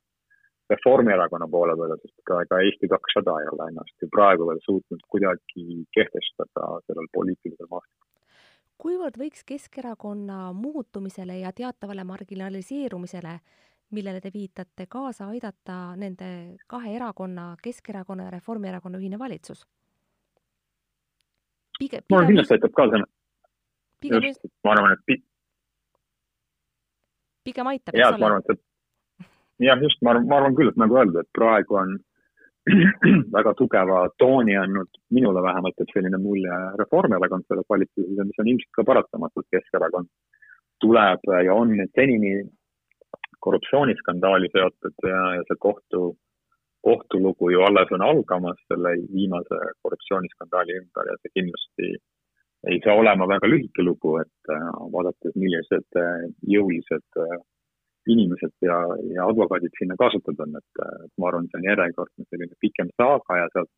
Reformierakonna 0.70 1.48
poole 1.52 1.74
peale, 1.76 1.98
sest 2.00 2.22
ka 2.28 2.38
ega 2.44 2.60
Eesti 2.64 2.88
kakssada 2.88 3.34
ei 3.42 3.50
ole 3.52 3.66
ennast 3.72 4.04
ju 4.04 4.08
praegu 4.12 4.46
veel 4.48 4.62
suutnud 4.64 5.02
kuidagi 5.14 5.82
kehtestada 5.96 6.70
sellel 6.86 7.10
poliitilisel 7.16 7.68
maastikul. 7.70 8.08
kuivõrd 8.82 9.18
võiks 9.18 9.44
Keskerakonna 9.46 10.52
muutumisele 10.52 11.38
ja 11.42 11.52
teatavale 11.52 12.04
marginaliseerumisele, 12.04 13.36
millele 13.92 14.20
te 14.24 14.30
viitate, 14.34 14.86
kaasa 14.88 15.28
aidata 15.34 15.78
nende 15.96 16.32
kahe 16.66 16.96
erakonna, 16.96 17.52
Keskerakonna 17.62 18.30
ja 18.30 18.34
Reformierakonna 18.38 18.98
ühine 18.98 19.18
valitsus? 19.18 19.66
pigem, 21.82 22.04
ma 22.10 22.20
arvan, 22.20 22.30
kindlasti 22.30 22.56
aitab 22.56 22.74
kaasa. 22.78 23.02
Pigem 24.02 24.28
just, 24.28 24.44
ma 24.66 24.74
arvan, 24.76 24.96
et 24.96 25.04
pi... 25.06 25.18
pigem 27.48 27.72
aitab, 27.72 27.98
ole? 27.98 28.22
ma 28.22 28.30
arvan, 28.30 28.46
et 28.54 28.62
jah, 29.68 29.84
just, 29.86 30.00
ma 30.02 30.14
arvan, 30.14 30.28
ma 30.30 30.40
arvan 30.40 30.58
küll, 30.58 30.72
et 30.72 30.80
nagu 30.80 30.98
öeldud, 30.98 31.20
et 31.22 31.38
praegu 31.38 31.78
on 31.82 31.94
väga 33.36 33.54
tugeva 33.58 34.04
tooni 34.22 34.54
andnud 34.58 35.00
minule 35.10 35.42
vähemalt, 35.42 35.78
et 35.82 35.94
selline 35.94 36.18
mulje 36.22 36.58
Reformierakond 36.78 37.48
selles 37.48 37.66
valitsuses 37.74 38.18
ja 38.18 38.26
mis 38.28 38.38
on 38.38 38.50
ilmselt 38.52 38.76
ka 38.78 38.84
paratamatult 38.86 39.48
Keskerakond 39.50 40.10
tuleb 40.82 41.32
ja 41.46 41.54
on 41.54 41.74
senini 41.96 42.36
korruptsiooniskandaali 43.42 44.50
seotud 44.54 45.08
ja, 45.08 45.22
ja 45.38 45.42
see 45.48 45.58
kohtu, 45.66 46.02
kohtulugu 46.86 47.50
ju 47.54 47.64
alles 47.66 47.90
on 47.96 48.04
algamas 48.06 48.60
selle 48.70 48.94
viimase 49.14 49.58
korruptsiooniskandaali 49.82 50.78
ümber 50.80 51.10
ja 51.10 51.18
see 51.20 51.34
kindlasti 51.38 51.90
ei 52.70 52.80
saa 52.84 52.94
olema 52.94 53.26
väga 53.28 53.48
lühike 53.50 53.82
lugu, 53.82 54.16
et 54.22 54.52
äh, 54.54 54.68
vaadates, 54.94 55.34
millised 55.34 55.98
äh, 55.98 56.26
jõulised 56.54 57.22
äh, 57.22 57.38
inimesed 58.12 58.54
ja, 58.66 58.76
ja 59.14 59.28
advokaadid 59.30 59.74
sinna 59.78 59.96
kaasatud 59.98 60.40
on, 60.42 60.56
et, 60.58 60.82
ma 61.22 61.28
arvan, 61.28 61.46
see 61.50 61.60
on 61.60 61.68
järjekordne 61.68 62.26
selline 62.26 62.58
pikem 62.64 62.90
saaga 62.98 63.38
ja 63.38 63.46
sealt 63.54 63.70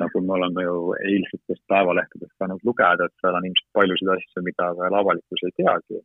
nagu 0.00 0.22
me 0.22 0.36
oleme 0.36 0.62
ju 0.62 0.76
eilsetest 1.02 1.64
päevalehtedest 1.68 2.36
saanud 2.38 2.62
lugeda, 2.64 3.08
et 3.08 3.16
seal 3.20 3.34
on 3.36 3.48
ilmselt 3.48 3.72
paljusid 3.76 4.12
asju, 4.14 4.44
mida 4.46 4.68
veel 4.78 4.96
avalikkus 5.00 5.42
ei 5.48 5.56
teagi. 5.58 6.02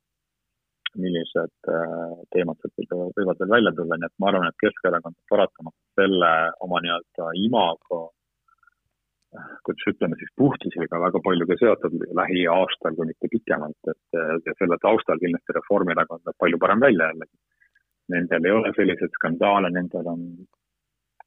millised 1.04 1.70
teemad 2.34 2.58
sealt 2.64 2.92
võivad 3.20 3.40
veel 3.40 3.54
välja 3.54 3.72
tulla, 3.78 3.98
nii 4.00 4.10
et 4.10 4.20
ma 4.24 4.30
arvan, 4.32 4.50
et 4.50 4.62
Keskerakond 4.64 5.18
paratamatult 5.30 6.02
selle 6.02 6.34
oma 6.66 6.82
nii-öelda 6.82 7.32
imago 7.46 8.02
kuidas 9.68 9.90
ütleme 9.92 10.18
siis 10.20 10.32
puhtisega 10.42 11.00
väga 11.02 11.22
palju 11.28 11.48
ka 11.50 11.58
seotud 11.62 12.06
lähiaastal, 12.20 12.96
kui 12.98 13.10
mitte 13.12 13.32
pikemalt, 13.32 13.92
et 13.94 14.52
selle 14.60 14.78
taustal 14.84 15.22
kindlasti 15.24 15.58
Reformierakond 15.58 16.26
näeb 16.26 16.38
palju 16.44 16.62
parem 16.62 16.84
välja 16.86 17.10
jällegi. 17.12 17.36
Nendel 18.14 18.46
ei 18.46 18.54
ole 18.54 18.72
selliseid 18.78 19.14
skandaale, 19.18 19.72
nendel 19.74 20.08
on 20.14 20.26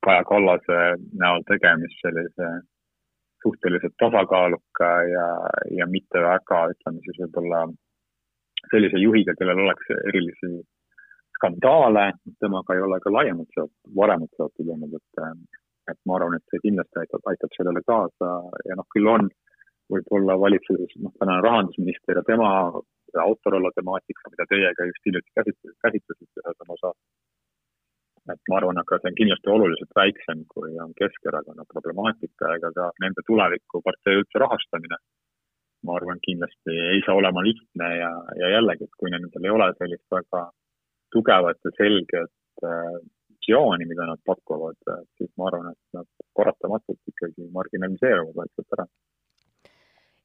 Kaja 0.07 0.25
Kallase 0.25 0.81
näol 1.21 1.43
tegemist 1.49 1.99
sellise 2.05 2.51
suhteliselt 3.43 3.95
tasakaaluka 3.99 4.91
ja, 5.11 5.27
ja 5.79 5.87
mitte 5.87 6.23
väga, 6.23 6.65
ütleme 6.75 7.03
siis 7.05 7.19
võib-olla 7.23 7.65
sellise 8.71 9.01
juhiga, 9.03 9.35
kellel 9.39 9.63
oleks 9.65 9.91
erilisi 10.11 10.53
skandaale, 11.39 12.13
temaga 12.43 12.75
ei 12.75 12.83
ole 12.87 12.99
ka 13.03 13.13
laiemalt 13.15 13.51
seotud, 13.55 13.77
varemalt 13.97 14.39
seotud 14.39 14.73
olnud, 14.75 14.99
et, 14.99 15.23
et 15.91 15.99
ma 16.07 16.17
arvan, 16.19 16.37
et 16.37 16.53
see 16.53 16.65
kindlasti 16.67 17.03
aitab, 17.03 17.23
aitab 17.33 17.55
sellele 17.57 17.83
kaasa 17.91 18.33
ja 18.69 18.77
noh, 18.79 18.87
küll 18.95 19.09
on 19.11 19.29
võib-olla 19.93 20.37
valitsuses, 20.41 20.95
noh, 21.03 21.15
tänane 21.21 21.45
rahandusminister 21.45 22.21
ja 22.21 22.25
tema 22.29 22.51
Autorollo 23.25 23.71
temaatika, 23.73 24.31
mida 24.33 24.45
teie 24.51 24.73
ka 24.77 24.87
just 24.89 25.07
hiljuti 25.09 25.33
käsitlesite, 25.39 25.79
käsitlesite 25.87 26.43
ühes 26.43 26.59
saates. 26.61 26.99
et 28.33 28.51
ma 28.51 28.57
arvan, 28.59 28.79
aga 28.83 28.99
see 29.01 29.09
on 29.09 29.17
kindlasti 29.21 29.49
oluliselt 29.49 29.95
väiksem, 29.97 30.43
kui 30.53 30.75
on 30.85 30.91
Keskerakonna 30.99 31.65
problemaatika 31.73 32.51
ega 32.57 32.71
ka 32.77 32.91
nende 33.05 33.25
tuleviku 33.31 33.81
partei 33.87 34.21
üldse 34.21 34.43
rahastamine. 34.45 34.99
ma 35.87 35.95
arvan, 35.97 36.19
kindlasti 36.27 36.75
ei 36.93 37.01
saa 37.07 37.15
olema 37.15 37.43
lihtne 37.47 37.89
ja, 38.03 38.11
ja 38.41 38.49
jällegi, 38.57 38.85
et 38.85 38.97
kui 39.01 39.11
nendel 39.15 39.45
ei 39.47 39.53
ole 39.57 39.69
sellist 39.79 40.05
väga 40.11 40.41
tugevat 41.15 41.59
ja 41.65 41.71
selget 41.79 42.65
äh, 43.39 43.49
visiooni, 43.49 43.87
mida 43.87 44.07
nad 44.07 44.21
pakuvad, 44.27 44.81
siis 45.17 45.31
ma 45.37 45.47
arvan, 45.49 45.71
et 45.73 45.99
nad 45.99 46.07
paratamatult 46.37 47.15
ikkagi 47.15 47.49
marginaliseeruvad 47.53 48.37
vaikselt 48.43 48.79
ära 48.79 48.89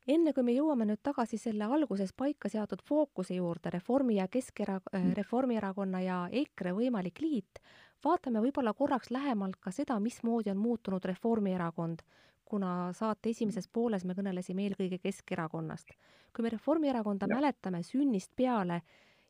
enne 0.07 0.33
kui 0.35 0.43
me 0.43 0.53
jõuame 0.55 0.85
nüüd 0.87 1.01
tagasi 1.03 1.37
selle 1.39 1.67
alguses 1.71 2.11
paika 2.13 2.49
seatud 2.51 2.81
fookuse 2.83 3.37
juurde, 3.37 3.71
Reformi 3.71 4.17
ja 4.17 4.27
Keskera-, 4.27 4.81
äh, 4.91 4.99
mm. 4.99 5.13
Reformierakonna 5.19 6.01
ja 6.03 6.17
EKRE 6.31 6.73
võimalik 6.75 7.21
liit, 7.23 7.61
vaatame 8.03 8.41
võib-olla 8.43 8.73
korraks 8.73 9.11
lähemalt 9.11 9.61
ka 9.63 9.71
seda, 9.71 9.99
mismoodi 9.99 10.51
on 10.51 10.59
muutunud 10.59 11.05
Reformierakond, 11.05 12.03
kuna 12.45 12.91
saate 12.93 13.31
esimeses 13.31 13.67
pooles 13.67 14.03
me 14.05 14.13
kõnelesime 14.13 14.67
eelkõige 14.67 14.99
Keskerakonnast. 14.99 15.95
kui 16.35 16.43
me 16.43 16.49
Reformierakonda 16.49 17.27
ja. 17.29 17.35
mäletame 17.35 17.83
sünnist 17.83 18.31
peale 18.35 18.81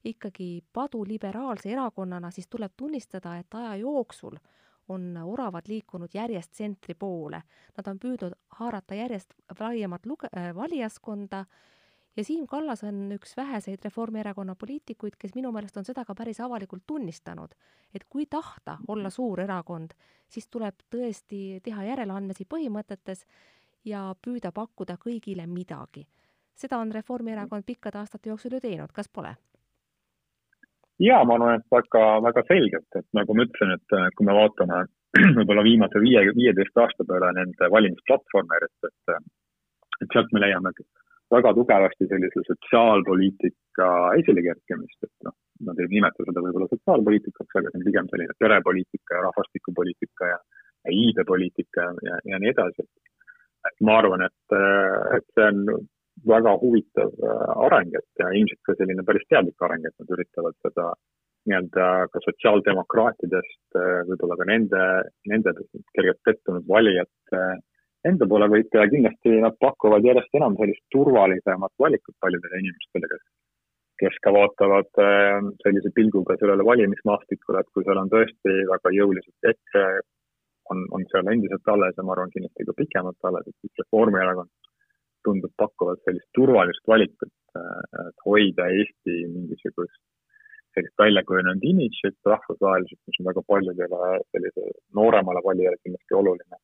ikkagi 0.04 0.64
paduliberaalse 0.74 1.72
erakonnana, 1.72 2.32
siis 2.32 2.48
tuleb 2.48 2.74
tunnistada, 2.78 3.38
et 3.38 3.54
aja 3.54 3.76
jooksul 3.76 4.38
on 4.88 5.18
oravad 5.18 5.68
liikunud 5.68 6.10
järjest 6.14 6.52
tsentri 6.52 6.94
poole. 6.94 7.42
Nad 7.78 7.88
on 7.88 8.00
püüdnud 8.00 8.34
haarata 8.60 8.96
järjest 8.96 9.34
laiemat 9.60 10.06
luge-, 10.06 10.32
äh, 10.38 10.56
valijaskonda 10.56 11.46
ja 12.18 12.24
Siim 12.24 12.48
Kallas 12.48 12.84
on 12.84 13.12
üks 13.16 13.38
väheseid 13.38 13.80
Reformierakonna 13.84 14.56
poliitikuid, 14.56 15.16
kes 15.20 15.36
minu 15.36 15.52
meelest 15.52 15.78
on 15.78 15.86
seda 15.86 16.06
ka 16.06 16.16
päris 16.16 16.42
avalikult 16.44 16.84
tunnistanud, 16.88 17.56
et 17.94 18.04
kui 18.10 18.26
tahta 18.26 18.78
olla 18.88 19.10
suur 19.10 19.42
erakond, 19.42 19.96
siis 20.30 20.48
tuleb 20.48 20.84
tõesti 20.94 21.62
teha 21.64 21.88
järeleandmisi 21.90 22.46
põhimõtetes 22.50 23.26
ja 23.86 24.12
püüda 24.22 24.52
pakkuda 24.52 24.98
kõigile 24.98 25.48
midagi. 25.48 26.08
seda 26.56 26.78
on 26.78 26.92
Reformierakond 26.92 27.64
pikkade 27.66 27.98
aastate 27.98 28.30
jooksul 28.30 28.54
ju 28.54 28.60
teinud, 28.60 28.92
kas 28.92 29.08
pole? 29.10 29.36
Ja 31.00 31.24
ma 31.26 31.38
arvan, 31.38 31.62
et 31.62 31.70
väga, 31.74 32.04
väga 32.26 32.44
selgelt, 32.50 32.90
et 33.00 33.08
nagu 33.18 33.36
ma 33.36 33.46
ütlesin, 33.48 33.74
et 33.78 33.96
äh, 33.98 34.10
kui 34.18 34.28
me 34.28 34.36
vaatame 34.38 34.84
võib-olla 35.38 35.64
viimase 35.66 36.02
viie, 36.04 36.26
viieteist 36.38 36.78
aasta 36.78 37.06
peale 37.10 37.32
nende 37.38 37.70
valimisplatvorme 37.76 38.60
järjest, 38.60 38.90
et, 38.90 39.16
äh, 39.16 39.24
et 40.02 40.14
sealt 40.14 40.34
me 40.34 40.44
leiame 40.44 40.74
väga 41.34 41.54
tugevasti 41.58 42.08
sellise 42.10 42.44
sotsiaalpoliitika 42.48 43.88
esilekerkimist, 44.22 45.00
et 45.08 45.28
noh, 45.28 45.36
nad 45.70 45.80
ei 45.82 45.90
nimeta 45.90 46.26
seda 46.28 46.44
võib-olla 46.46 46.70
sotsiaalpoliitikaks, 46.70 47.56
aga 47.58 47.72
see 47.72 47.80
on 47.80 47.88
pigem 47.88 48.10
selline 48.12 48.36
perepoliitika 48.44 49.18
ja 49.18 49.24
rahvastikupoliitika 49.28 50.30
ja, 50.30 50.38
ja 50.86 50.94
iibepoliitika 51.00 51.88
ja, 52.10 52.20
ja 52.30 52.42
nii 52.44 52.54
edasi. 52.54 52.86
et 53.64 53.78
ma 53.88 53.98
arvan, 54.02 54.26
et, 54.28 54.56
äh, 54.58 55.18
et 55.18 55.28
see 55.34 55.50
on 55.50 55.88
väga 56.28 56.54
huvitav 56.62 57.12
äh, 57.18 57.52
areng, 57.66 57.92
et 57.98 58.22
ja 58.22 58.30
ilmselt 58.38 58.62
ka 58.68 58.78
selline 58.78 59.04
päris 59.08 59.26
teadlik 59.30 59.66
areng, 59.66 59.86
et 59.88 59.96
nad 60.00 60.16
üritavad 60.16 60.56
seda 60.66 60.94
nii-öelda 61.50 61.88
ka 62.14 62.22
sotsiaaldemokraatidest 62.24 63.80
äh, 63.80 64.02
võib-olla 64.10 64.38
ka 64.40 64.48
nende, 64.48 64.82
nende 65.32 65.56
kergelt 65.98 66.22
pettunud 66.28 66.68
valijate 66.70 67.44
enda 68.08 68.28
poole 68.30 68.50
võita 68.52 68.84
ja 68.84 68.92
kindlasti 68.92 69.38
nad 69.44 69.56
pakuvad 69.64 70.06
järjest 70.08 70.40
enam 70.40 70.58
sellist 70.60 70.84
turvalisemat 70.96 71.74
valikut 71.80 72.16
paljudele 72.24 72.62
inimestele, 72.64 73.10
kes, 73.12 73.24
kes 74.04 74.18
ka 74.24 74.34
vaatavad 74.38 75.04
äh, 75.04 75.40
sellise 75.66 75.92
pilguga 75.98 76.38
sellele 76.40 76.68
valimismaastikule, 76.68 77.64
et 77.64 77.72
kui 77.76 77.88
seal 77.88 78.02
on 78.04 78.12
tõesti 78.12 78.60
väga 78.72 78.96
jõuliselt 79.00 79.54
EKRE, 79.54 79.88
on, 80.72 80.86
on 80.96 81.04
seal 81.12 81.28
endiselt 81.32 81.74
alles 81.74 81.98
ja 81.98 82.06
ma 82.06 82.16
arvan, 82.16 82.32
kindlasti 82.32 82.70
ka 82.70 82.78
pikemalt 82.78 83.30
alles, 83.30 83.50
et 83.50 83.58
siis 83.60 83.84
Reformierakond 83.84 84.52
tundub 85.28 85.54
pakkuvat 85.58 86.02
sellist 86.06 86.30
turvalist 86.38 86.88
valikut, 86.88 87.34
et 88.08 88.26
hoida 88.26 88.68
Eesti 88.80 89.20
mingisugust 89.36 90.02
sellist 90.74 90.98
väljakujunenud 90.98 91.66
imidžit 91.70 92.18
rahvusvaheliselt, 92.34 93.02
mis 93.08 93.20
on 93.22 93.30
väga 93.30 93.44
paljudele 93.52 94.00
sellise 94.34 94.72
nooremale 95.00 95.44
valijale 95.46 95.78
kindlasti 95.84 96.20
oluline. 96.22 96.62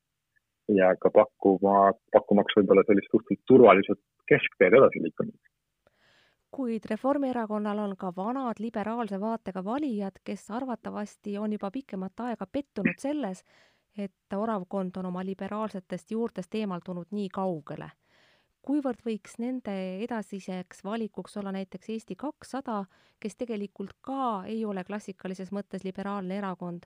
ja 0.77 0.89
ka 1.01 1.09
pakkuma, 1.09 1.91
pakkumaks 2.13 2.53
võib-olla 2.57 2.83
sellist 2.85 3.09
suhteliselt 3.11 3.47
turvaliselt 3.51 4.01
keskteed 4.29 4.75
edasiliikumiseks 4.79 5.55
kuid 6.51 6.85
Reformierakonnal 6.89 7.79
on 7.79 7.95
ka 7.97 8.09
vanad 8.15 8.57
liberaalse 8.59 9.19
vaatega 9.21 9.63
valijad, 9.65 10.17
kes 10.25 10.51
arvatavasti 10.51 11.37
on 11.37 11.53
juba 11.53 11.69
pikemat 11.71 12.23
aega 12.25 12.45
pettunud 12.51 12.97
selles, 12.97 13.43
et 13.97 14.37
oravkond 14.37 14.97
on 14.97 15.05
oma 15.05 15.25
liberaalsetest 15.25 16.11
juurtest 16.11 16.55
eemaldunud 16.55 17.11
nii 17.11 17.29
kaugele 17.33 17.89
kuivõrd 18.65 19.01
võiks 19.05 19.37
nende 19.39 19.73
edasiseks 20.05 20.83
valikuks 20.85 21.37
olla 21.39 21.53
näiteks 21.55 21.89
Eesti 21.95 22.17
kakssada, 22.19 22.83
kes 23.19 23.37
tegelikult 23.39 23.95
ka 24.05 24.43
ei 24.47 24.63
ole 24.65 24.83
klassikalises 24.87 25.51
mõttes 25.55 25.85
liberaalne 25.87 26.37
erakond, 26.37 26.85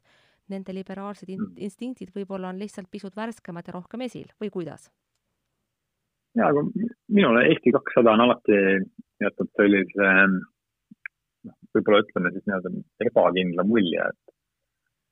nende 0.50 0.76
liberaalsed 0.76 1.30
in 1.30 1.40
mm. 1.40 1.56
instinktid 1.68 2.12
võib-olla 2.16 2.52
on 2.52 2.60
lihtsalt 2.60 2.90
pisut 2.92 3.16
värskemad 3.16 3.68
ja 3.68 3.78
rohkem 3.78 4.04
esil 4.08 4.28
või 4.42 4.52
kuidas? 4.54 4.90
jaa, 6.36 6.50
aga 6.50 6.64
minule 7.14 7.46
Eesti 7.50 7.72
kakssada 7.76 8.16
on 8.16 8.26
alati 8.26 8.60
jätnud 9.24 9.52
sellise 9.60 10.10
noh, 10.34 11.58
võib-olla 11.76 12.02
ütleme 12.04 12.32
siis 12.34 12.48
nii-öelda 12.48 12.72
ebakindla 13.10 13.66
mulje, 13.70 14.08
et 14.10 14.34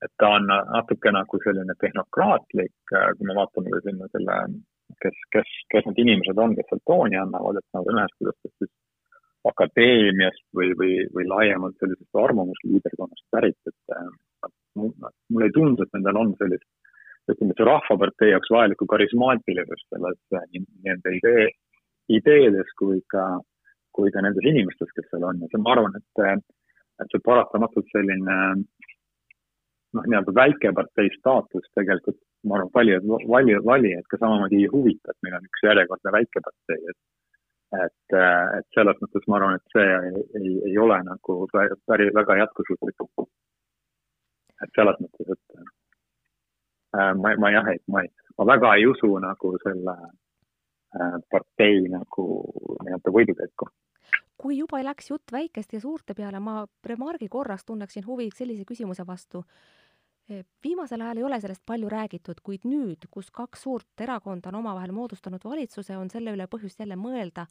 et 0.02 0.14
ta 0.18 0.32
on 0.34 0.48
natuke 0.50 1.12
nagu 1.14 1.40
selline 1.44 1.76
tehnokraatlik, 1.82 2.74
kui 2.90 3.28
me 3.30 3.36
vaatame 3.38 3.70
ka 3.70 3.82
sinna 3.86 4.08
selle 4.10 4.38
kes, 5.04 5.18
kes, 5.36 5.52
kes 5.74 5.88
need 5.90 6.02
inimesed 6.06 6.40
on, 6.42 6.56
kes 6.58 6.68
seal 6.70 6.82
tooni 6.90 7.20
annavad, 7.20 7.60
et 7.60 7.78
nad 7.78 7.90
ühest 7.94 8.18
küljest 8.20 8.52
siis 8.62 8.72
akadeemiast 9.50 10.44
või, 10.58 10.72
või, 10.78 10.98
või 11.16 11.26
laiemalt 11.30 11.80
sellisest 11.82 12.20
arvamusliiderkonnast 12.24 13.26
pärit, 13.34 13.58
et 13.70 13.96
äh, 13.96 14.52
mulle 14.78 15.48
ei 15.48 15.56
tundu, 15.56 15.84
et 15.84 15.98
nendel 15.98 16.20
on 16.22 16.36
sellist, 16.40 16.68
ütleme, 17.32 17.56
see 17.58 17.68
Rahvapartei 17.68 18.32
jaoks 18.34 18.52
vajalikku 18.54 18.88
karismaatilisust 18.94 19.88
selles 19.90 20.20
nii 20.54 20.64
nende 20.86 21.16
idee, 21.18 21.48
ideedes 22.12 22.70
kui 22.80 23.02
ka, 23.14 23.26
kui 23.96 24.14
ka 24.14 24.24
nendes 24.26 24.46
inimestes, 24.48 24.92
kes 24.96 25.10
seal 25.10 25.26
on. 25.28 25.42
Ja 25.42 25.52
see, 25.52 25.62
ma 25.64 25.76
arvan, 25.76 25.98
et, 26.00 26.46
et 27.02 27.14
see 27.14 27.26
paratamatult 27.26 27.90
selline 27.94 28.38
noh, 29.96 30.06
nii-öelda 30.06 30.36
väikepartei 30.38 31.12
staatus 31.18 31.68
tegelikult, 31.78 32.20
ma 32.48 32.58
arvan, 32.58 32.72
valijad, 32.76 33.08
valijad, 33.30 33.66
valijaid 33.66 34.08
ka 34.10 34.18
samamoodi 34.22 34.64
ei 34.64 34.70
huvita, 34.72 35.14
et 35.14 35.26
meil 35.26 35.38
on 35.38 35.50
üks 35.50 35.66
järjekordne 35.68 36.14
väikepartei, 36.18 36.80
et 36.94 37.00
et, 37.72 38.16
et 38.58 38.68
selles 38.76 38.98
mõttes 39.00 39.28
ma 39.32 39.38
arvan, 39.38 39.60
et 39.60 39.76
see 39.76 39.92
ei, 39.98 40.24
ei, 40.40 40.56
ei 40.72 40.78
ole 40.86 40.98
nagu 41.08 41.38
päris 41.54 42.12
väga 42.16 42.36
jätkusuutlik. 42.42 43.06
et 44.64 44.74
selles 44.76 44.98
mõttes, 45.04 45.30
et 45.36 45.62
äh, 46.98 47.14
ma, 47.16 47.36
ma 47.40 47.52
jah, 47.52 47.70
et 47.74 47.84
ma 47.88 48.04
ei, 48.04 48.12
ma 48.38 48.50
väga 48.54 48.76
ei 48.76 48.86
usu 48.86 49.14
nagu 49.24 49.54
selle 49.64 49.96
äh, 50.02 51.16
partei 51.32 51.88
nagu 51.90 52.28
nii-öelda 52.84 53.16
võidukäiku 53.20 53.72
kui 54.42 54.58
juba 54.58 54.80
läks 54.84 55.12
jutt 55.12 55.32
väikeste 55.32 55.78
ja 55.78 55.82
suurte 55.82 56.16
peale, 56.18 56.40
ma 56.42 56.66
remargi 56.86 57.28
korras 57.30 57.66
tunneksin 57.66 58.06
huvi 58.08 58.30
sellise 58.34 58.66
küsimuse 58.66 59.06
vastu 59.08 59.44
viimasel 60.64 61.02
ajal 61.02 61.18
ei 61.18 61.24
ole 61.24 61.40
sellest 61.42 61.64
palju 61.66 61.90
räägitud, 61.90 62.42
kuid 62.44 62.66
nüüd, 62.68 63.08
kus 63.12 63.32
kaks 63.32 63.66
suurt 63.66 64.04
erakonda 64.04 64.50
on 64.50 64.60
omavahel 64.62 64.92
moodustanud 64.96 65.44
valitsuse, 65.44 65.98
on 65.98 66.10
selle 66.10 66.34
üle 66.36 66.48
põhjust 66.52 66.80
jälle 66.80 66.98
mõelda, 67.00 67.46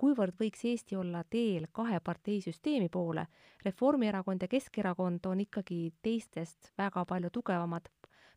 kuivõrd 0.00 0.36
võiks 0.40 0.64
Eesti 0.64 0.96
olla 0.96 1.22
teel 1.30 1.66
kahe 1.72 2.00
parteisüsteemi 2.00 2.88
poole. 2.88 3.26
Reformierakond 3.64 4.42
ja 4.42 4.48
Keskerakond 4.48 5.26
on 5.26 5.40
ikkagi 5.44 5.92
teistest 6.02 6.72
väga 6.78 7.04
palju 7.04 7.30
tugevamad, 7.30 7.88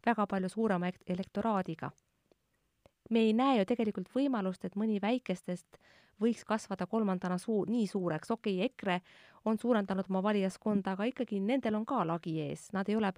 väga 0.05 0.27
palju 0.27 0.49
suurema 0.49 0.91
elektoraadiga. 1.07 1.91
me 3.09 3.19
ei 3.19 3.33
näe 3.33 3.57
ju 3.57 3.65
tegelikult 3.65 4.07
võimalust, 4.15 4.65
et 4.65 4.75
mõni 4.75 5.01
väikestest 5.01 5.77
võiks 6.21 6.45
kasvada 6.47 6.87
kolmandana 6.87 7.37
suur, 7.37 7.69
nii 7.69 7.87
suureks, 7.87 8.31
okei 8.31 8.57
okay,, 8.57 8.65
EKRE 8.65 9.01
on 9.45 9.57
suurendanud 9.57 10.07
oma 10.09 10.23
valijaskonda, 10.23 10.95
aga 10.95 11.07
ikkagi 11.09 11.39
nendel 11.43 11.75
on 11.75 11.85
ka 11.85 12.03
lagi 12.07 12.37
ees, 12.45 12.69
nad 12.73 12.89
ei 12.89 12.95
ole 12.95 13.11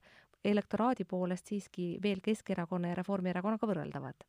elektoraadi 0.51 1.05
poolest 1.09 1.51
siiski 1.51 1.95
veel 2.03 2.21
Keskerakonna 2.23 2.93
ja 2.93 3.01
Reformierakonnaga 3.01 3.69
võrreldavad? 3.69 4.25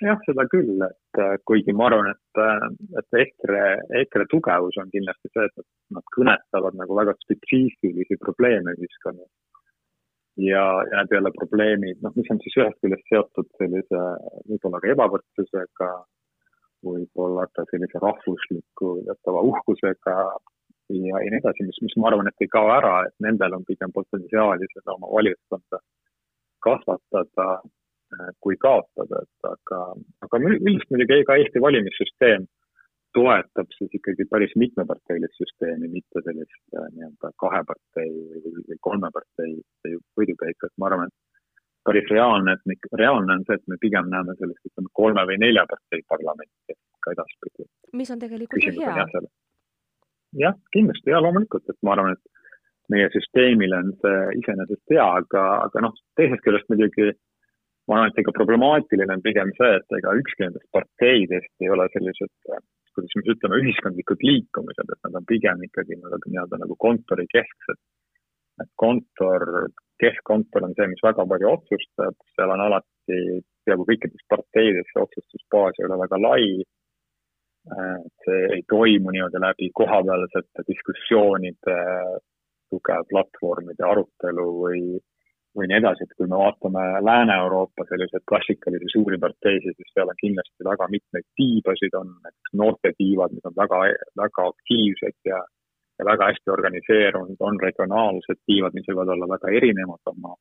jah, 0.00 0.20
seda 0.24 0.46
küll, 0.48 0.80
et 0.86 1.20
äh, 1.20 1.34
kuigi 1.48 1.74
ma 1.76 1.88
arvan, 1.90 2.10
et, 2.14 2.40
äh, 2.40 2.66
et 3.00 3.18
EKRE, 3.24 3.64
EKRE 4.02 4.26
tugevus 4.32 4.78
on 4.80 4.92
kindlasti 4.94 5.30
see, 5.32 5.48
et 5.50 5.66
nad 5.96 6.06
kõnetavad 6.16 6.78
nagu 6.78 6.96
väga 6.96 7.14
spetsiifilisi 7.24 8.16
probleeme 8.24 8.74
ühiskonnas. 8.78 9.28
ja, 10.40 10.62
ja 10.88 11.02
need 11.02 11.12
ei 11.12 11.20
ole 11.20 11.32
probleemid, 11.36 11.98
noh, 12.04 12.14
mis 12.16 12.30
on 12.32 12.40
siis 12.40 12.56
ühest 12.62 12.78
küljest 12.80 13.12
seotud 13.12 13.48
sellise 13.58 14.04
võib-olla 14.48 14.80
ka 14.80 14.92
ebavõrdsusega, 14.94 15.90
võib-olla 16.86 17.44
ka 17.52 17.66
sellise 17.68 18.00
rahvusliku 18.00 18.94
teatava 19.04 19.42
uhkusega 19.50 20.16
ja, 20.90 21.22
ja 21.24 21.32
nii 21.32 21.40
edasi, 21.42 21.66
mis, 21.66 21.80
mis 21.86 21.96
ma 21.96 22.10
arvan, 22.10 22.28
et 22.30 22.44
ei 22.44 22.50
kao 22.52 22.70
ära, 22.74 22.94
et 23.08 23.16
nendel 23.26 23.56
on 23.58 23.66
pigem 23.68 23.92
potentsiaali 23.94 24.68
seda 24.74 24.96
oma 24.96 25.10
valijaskonda 25.14 25.82
kasvatada 26.60 27.50
Äh, 28.10 28.30
kui 28.42 28.56
kaotada, 28.58 29.20
et 29.22 29.46
aga, 29.46 29.80
aga 30.26 30.38
üldiselt 30.42 30.88
muidugi 30.90 31.20
ka 31.28 31.36
Eesti 31.38 31.60
valimissüsteem 31.62 32.48
toetab 33.14 33.70
siis 33.76 33.92
ikkagi 33.94 34.26
päris 34.32 34.54
mitmeparteilist 34.58 35.38
süsteemi, 35.38 35.86
mitte 35.92 36.22
sellist 36.24 36.74
äh, 36.74 36.88
nii-öelda 36.96 37.30
kahe 37.42 37.60
partei 37.68 38.10
või, 38.10 38.64
või 38.66 38.78
kolme 38.88 39.12
partei 39.14 39.54
võidukäiku, 40.18 40.66
et 40.66 40.74
ma 40.82 40.88
arvan, 40.90 41.06
et 41.06 41.46
päris 41.86 42.10
reaalne, 42.10 42.56
et 42.58 42.66
me, 42.66 42.78
reaalne 42.98 43.36
on 43.36 43.46
see, 43.46 43.60
et 43.60 43.70
me 43.70 43.78
pigem 43.84 44.10
näeme 44.10 44.34
sellist, 44.40 44.66
ütleme, 44.72 44.90
kolme 45.02 45.26
või 45.30 45.38
nelja 45.44 45.68
partei 45.70 46.02
parlamenti 46.10 46.78
ka 47.06 47.14
edaspidi. 47.14 47.70
mis 48.02 48.10
on 48.10 48.26
tegelikult 48.26 48.66
ju 48.66 48.74
hea. 48.74 49.06
Jah, 50.38 50.54
kindlasti 50.74 51.12
ja 51.12 51.22
loomulikult, 51.22 51.66
et 51.68 51.78
ma 51.86 51.96
arvan, 51.96 52.14
et 52.14 52.92
meie 52.92 53.08
süsteemile 53.14 53.78
on 53.78 53.92
see 54.02 54.20
iseenesest 54.40 54.94
hea, 54.94 55.06
aga, 55.22 55.44
aga 55.66 55.84
noh, 55.86 55.94
teisest 56.18 56.42
küljest 56.46 56.70
muidugi 56.72 57.10
ma 57.90 57.98
arvan, 57.98 58.12
et 58.12 58.20
ega 58.22 58.34
problemaatiline 58.36 59.16
on 59.16 59.24
pigem 59.24 59.52
see, 59.58 59.72
et 59.78 59.96
ega 59.98 60.14
ükski 60.18 60.46
nendest 60.46 60.68
parteidest 60.74 61.64
ei 61.64 61.72
ole 61.74 61.86
sellised, 61.94 62.32
kuidas 62.94 63.16
me 63.16 63.24
ütleme, 63.34 63.60
ühiskondlikud 63.64 64.26
liikumised, 64.26 64.92
et 64.94 65.06
nad 65.06 65.20
on 65.20 65.28
pigem 65.30 65.62
ikkagi 65.66 65.98
nii-öelda 65.98 66.60
nagu 66.62 66.76
kontorikesksed. 66.86 67.80
et 68.60 68.68
kontor, 68.76 69.70
keskkontor 70.02 70.66
on 70.66 70.74
see, 70.76 70.86
mis 70.90 71.00
väga 71.00 71.24
palju 71.30 71.48
otsustab, 71.48 72.16
seal 72.36 72.50
on 72.52 72.60
alati 72.60 73.20
peaaegu 73.64 73.86
kõikides 73.88 74.26
parteides 74.28 74.90
see 74.90 75.00
otsustusbaas 75.00 75.78
ei 75.80 75.86
ole 75.88 75.96
väga 76.02 76.18
lai. 76.20 76.44
See 78.24 78.40
ei 78.56 78.62
toimu 78.68 79.12
nii-öelda 79.12 79.40
läbi 79.42 79.68
kohapealsete 79.76 80.64
diskussioonide 80.68 81.76
tugev 82.72 83.04
platvormide 83.10 83.84
arutelu 83.84 84.46
või 84.62 84.82
või 85.58 85.66
nii 85.66 85.80
edasi, 85.80 86.04
et 86.06 86.12
kui 86.14 86.28
me 86.30 86.38
vaatame 86.38 86.82
Lääne-Euroopa 87.06 87.86
selliseid 87.88 88.22
klassikalisi 88.30 88.90
suuri 88.92 89.18
parteisid, 89.18 89.74
siis 89.76 89.94
seal 89.94 90.12
on 90.12 90.20
kindlasti 90.20 90.66
väga 90.66 90.86
mitmeid 90.92 91.26
tiibasid, 91.40 91.96
on 91.98 92.12
näiteks 92.26 92.54
noortetiivad, 92.60 93.34
mis 93.34 93.48
on 93.50 93.56
väga, 93.56 93.80
väga 94.22 94.46
aktiivsed 94.52 95.18
ja, 95.30 95.40
ja 95.98 96.06
väga 96.06 96.30
hästi 96.30 96.54
organiseerunud, 96.54 97.42
on 97.50 97.58
regionaalsed 97.66 98.40
tiivad, 98.46 98.78
mis 98.78 98.86
võivad 98.92 99.10
olla 99.16 99.30
väga 99.34 99.50
erinevad 99.58 100.14
oma, 100.14 100.36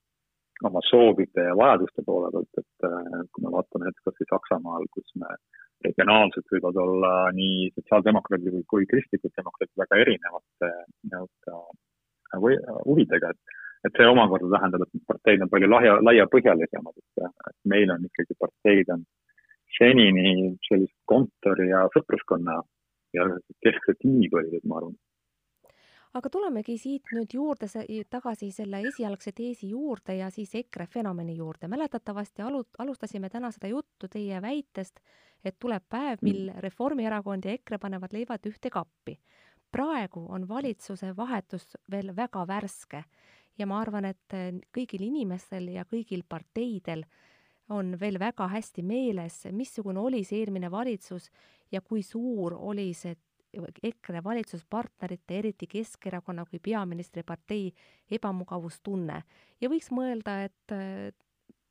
oma 0.69 0.85
soovide 0.91 1.47
ja 1.49 1.57
vajaduste 1.57 2.05
poole 2.05 2.29
pealt, 2.35 2.61
et 2.61 2.89
äh, 2.91 3.25
kui 3.33 3.47
me 3.47 3.55
vaatame 3.57 3.89
näiteks 3.89 4.05
kas 4.05 4.21
või 4.21 4.31
Saksamaal, 4.35 4.87
kus 4.93 5.17
me 5.23 5.33
regionaalselt 5.85 6.51
võivad 6.53 6.79
olla 6.83 7.13
nii 7.35 7.69
sotsiaaldemokraadid 7.75 8.65
kui 8.71 8.87
kristlikud 8.89 9.33
demokraadid 9.37 9.83
väga 9.83 10.01
erinevate 10.03 10.71
nii-öelda 11.11 11.61
huvidega, 12.85 13.31
et 13.31 13.57
et 13.87 13.95
see 13.95 14.07
omakorda 14.11 14.57
tähendab, 14.57 14.81
et 14.83 15.03
parteid 15.07 15.43
on 15.43 15.51
palju 15.51 15.69
lahja, 15.71 15.93
laiapõhjalisemad, 16.03 16.97
et, 16.99 17.55
meil 17.71 17.91
on 17.93 18.03
ikkagi 18.09 18.35
parteid 18.43 18.91
on 18.95 19.05
senini 19.77 20.49
sellist 20.67 20.97
kontori 21.07 21.69
ja 21.69 21.85
sõpruskonna 21.93 22.57
ja 23.15 23.27
kesksed 23.63 24.01
tiimipõhised, 24.03 24.65
ma 24.67 24.81
arvan 24.81 24.97
aga 26.17 26.29
tulemegi 26.29 26.77
siit 26.81 27.11
nüüd 27.13 27.33
juurde 27.33 27.67
tagasi 28.09 28.49
selle 28.53 28.81
esialgse 28.89 29.33
teesi 29.35 29.69
juurde 29.73 30.15
ja 30.17 30.29
siis 30.33 30.55
EKRE 30.55 30.87
fenomeni 30.87 31.35
juurde. 31.37 31.67
mäletatavasti 31.67 32.41
alu-, 32.41 32.65
alustasime 32.77 33.29
täna 33.29 33.51
seda 33.51 33.67
juttu 33.67 34.07
teie 34.07 34.41
väitest, 34.41 34.99
et 35.45 35.59
tuleb 35.59 35.83
päev, 35.89 36.17
mil 36.21 36.49
mm. 36.49 36.59
Reformierakond 36.65 37.45
ja 37.45 37.53
EKRE 37.57 37.77
panevad 37.77 38.13
leivad 38.13 38.45
ühte 38.49 38.69
kappi. 38.69 39.19
praegu 39.71 40.25
on 40.29 40.47
valitsuse 40.47 41.15
vahetus 41.17 41.77
veel 41.91 42.15
väga 42.15 42.47
värske 42.47 43.03
ja 43.57 43.65
ma 43.67 43.79
arvan, 43.81 44.05
et 44.05 44.33
äh, 44.33 44.53
kõigil 44.73 45.05
inimestel 45.05 45.69
ja 45.75 45.85
kõigil 45.85 46.23
parteidel 46.27 47.05
on 47.69 47.93
veel 47.99 48.17
väga 48.19 48.47
hästi 48.49 48.81
meeles, 48.81 49.43
missugune 49.51 49.99
oli 49.99 50.23
see 50.23 50.39
eelmine 50.41 50.71
valitsus 50.71 51.29
ja 51.71 51.81
kui 51.81 52.01
suur 52.03 52.55
oli 52.57 52.93
see 52.97 53.13
EKRE 53.83 54.23
valitsuspartnerite, 54.23 55.37
eriti 55.39 55.67
Keskerakonna 55.67 56.45
kui 56.45 56.59
peaministripartei 56.59 57.71
ebamugavustunne. 58.11 59.23
Ja 59.61 59.69
võiks 59.69 59.89
mõelda, 59.95 60.43
et 60.45 61.15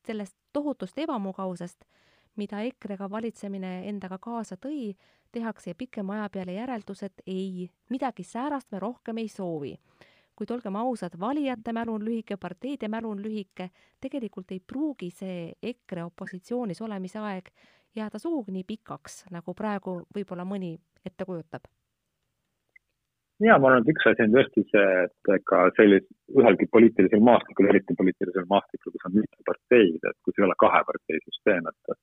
sellest 0.07 0.37
tohutust 0.53 0.99
ebamugavusest, 0.99 1.85
mida 2.39 2.63
EKRE-ga 2.67 3.11
valitsemine 3.11 3.73
endaga 3.91 4.19
kaasa 4.23 4.57
tõi, 4.57 4.95
tehakse 5.33 5.75
pikema 5.79 6.19
aja 6.19 6.29
peale 6.33 6.55
järeldus, 6.57 7.03
et 7.03 7.23
ei, 7.27 7.69
midagi 7.91 8.25
säärast 8.25 8.71
me 8.73 8.81
rohkem 8.83 9.19
ei 9.19 9.29
soovi. 9.29 9.75
Kuid 10.39 10.53
olgem 10.55 10.77
ausad, 10.79 11.17
valijate 11.19 11.73
mälu 11.75 11.97
on 11.99 12.05
lühike, 12.07 12.37
parteide 12.39 12.89
mälu 12.89 13.11
on 13.11 13.23
lühike, 13.23 13.73
tegelikult 14.01 14.53
ei 14.55 14.61
pruugi 14.61 15.11
see 15.11 15.51
EKRE 15.63 16.05
opositsioonis 16.07 16.83
olemise 16.87 17.19
aeg 17.19 17.51
jääda 17.99 18.21
sugugi 18.23 18.55
nii 18.55 18.65
pikaks, 18.69 19.25
nagu 19.35 19.55
praegu 19.59 20.01
võib-olla 20.15 20.47
mõni 20.49 20.77
ette 21.07 21.27
kujutab. 21.29 21.69
ja 23.47 23.59
ma 23.59 23.69
arvan, 23.71 23.85
et 23.85 23.93
üks 23.95 24.07
asi 24.11 24.25
on 24.25 24.35
tõesti 24.35 24.65
see, 24.71 24.87
et 25.07 25.33
ega 25.35 25.65
sellist, 25.77 26.09
ühelgi 26.35 26.67
poliitilisel 26.75 27.23
maastikul, 27.31 27.69
eriti 27.71 27.95
poliitilisel 27.99 28.47
maastikul, 28.51 28.95
kus 28.95 29.09
on 29.11 29.19
mitu 29.21 29.45
parteid, 29.51 29.99
et 30.11 30.17
kui 30.23 30.35
see 30.35 30.43
ei 30.43 30.49
ole 30.49 30.57
kahe 30.65 30.81
partei 30.93 31.27
süsteem, 31.27 31.69
et 31.73 31.99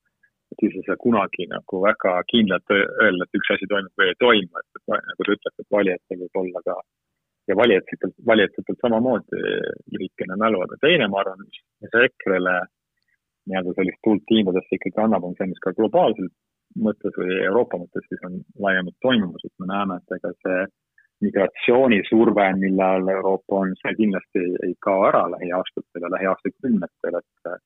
et 0.54 0.62
siis 0.62 0.76
ei 0.78 0.84
saa 0.86 0.94
kunagi 1.02 1.48
nagu 1.50 1.80
väga 1.82 2.12
kindlalt 2.30 2.72
öelda, 2.76 3.24
et 3.26 3.38
üks 3.38 3.48
asi 3.54 3.66
toimub 3.70 4.00
või 4.00 4.12
ei 4.12 4.18
toimu, 4.22 4.60
et, 4.60 4.78
et 4.78 4.92
nagu 4.94 5.26
te 5.26 5.34
ütlete, 5.34 5.64
et 5.64 5.74
valijatel 5.76 6.20
võib 6.22 6.40
olla 6.42 6.62
ka 6.68 6.76
ja 7.48 7.56
valijatelt, 7.56 8.14
valijatelt 8.26 8.78
samamoodi 8.80 9.42
lühikene 9.94 10.38
mälu, 10.42 10.62
aga 10.64 10.78
teine, 10.82 11.08
ma 11.10 11.22
arvan, 11.22 11.44
mis 11.82 11.98
EKRE-le 12.06 12.56
nii-öelda 13.50 13.74
sellist 13.76 14.02
tuult 14.04 14.24
tiimudesse 14.30 14.78
ikkagi 14.78 15.02
annab, 15.02 15.24
on 15.26 15.36
see, 15.38 15.48
mis 15.50 15.62
ka 15.64 15.74
globaalselt 15.78 16.34
mõttes 16.86 17.14
või 17.16 17.38
Euroopa 17.44 17.78
mõttes 17.80 18.04
siis 18.08 18.24
on 18.28 18.40
laiemalt 18.64 18.96
toimumas, 19.04 19.44
et 19.46 19.54
me 19.62 19.70
näeme, 19.70 20.00
et 20.00 20.16
ega 20.18 20.32
see 20.42 20.66
migratsioonisurve, 21.24 22.46
mille 22.60 22.84
all 22.84 23.08
Euroopa 23.08 23.62
on, 23.62 23.72
see 23.80 23.94
kindlasti 24.00 24.42
ei 24.66 24.74
kao 24.84 25.06
ära 25.08 25.24
lähiaastatel 25.32 26.04
ja 26.04 26.12
lähiaastakümnetel, 26.16 27.22
et 27.22 27.62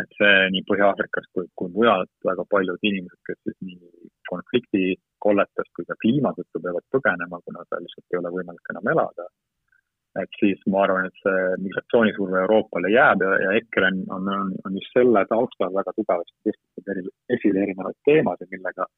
et 0.00 0.14
see 0.16 0.36
nii 0.54 0.62
Põhja-Aafrikas 0.68 1.26
kui, 1.34 1.44
kui 1.58 1.68
mujal, 1.74 2.06
et 2.06 2.28
väga 2.28 2.44
paljud 2.54 2.86
inimesed, 2.88 3.20
kes 3.26 3.38
siis 3.44 3.56
nii 3.66 4.08
konfliktikolletest 4.30 5.72
kui 5.76 5.84
ka 5.88 5.96
kliima 6.02 6.32
tõttu 6.36 6.62
peavad 6.64 6.86
põgenema, 6.94 7.40
kuna 7.44 7.64
seal 7.68 7.84
lihtsalt 7.84 8.14
ei 8.14 8.20
ole 8.22 8.32
võimalik 8.38 8.72
enam 8.72 8.92
elada. 8.94 9.26
Et 10.18 10.40
siis 10.40 10.62
ma 10.72 10.82
arvan, 10.84 11.06
et 11.06 11.22
see 11.22 11.42
migratsioonisurve 11.66 12.40
Euroopale 12.42 12.90
jääb 12.90 13.22
ja, 13.22 13.34
ja 13.44 13.52
EKRE 13.60 13.90
on, 13.92 14.00
on, 14.16 14.32
on, 14.34 14.50
on 14.66 14.78
just 14.78 14.96
selle 14.96 15.22
taustal 15.30 15.76
väga 15.76 15.94
tugevasti 15.94 16.50
tõstnud 16.50 16.92
eri, 16.94 17.04
esile 17.36 17.62
erinevaid 17.66 17.98
teemasid, 18.08 18.50
millega 18.50 18.88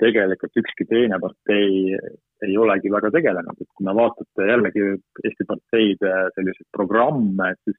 tegelikult 0.00 0.60
ükski 0.62 0.86
teine 0.88 1.18
partei 1.20 1.98
ei 2.46 2.56
olegi 2.62 2.90
väga 2.94 3.10
tegelenud, 3.16 3.60
et 3.60 3.70
kui 3.74 3.86
me 3.86 3.94
vaatate 3.98 4.48
jällegi 4.52 4.84
Eesti 5.26 5.46
parteide 5.48 6.14
selliseid 6.36 6.68
programme, 6.76 7.52
siis 7.66 7.78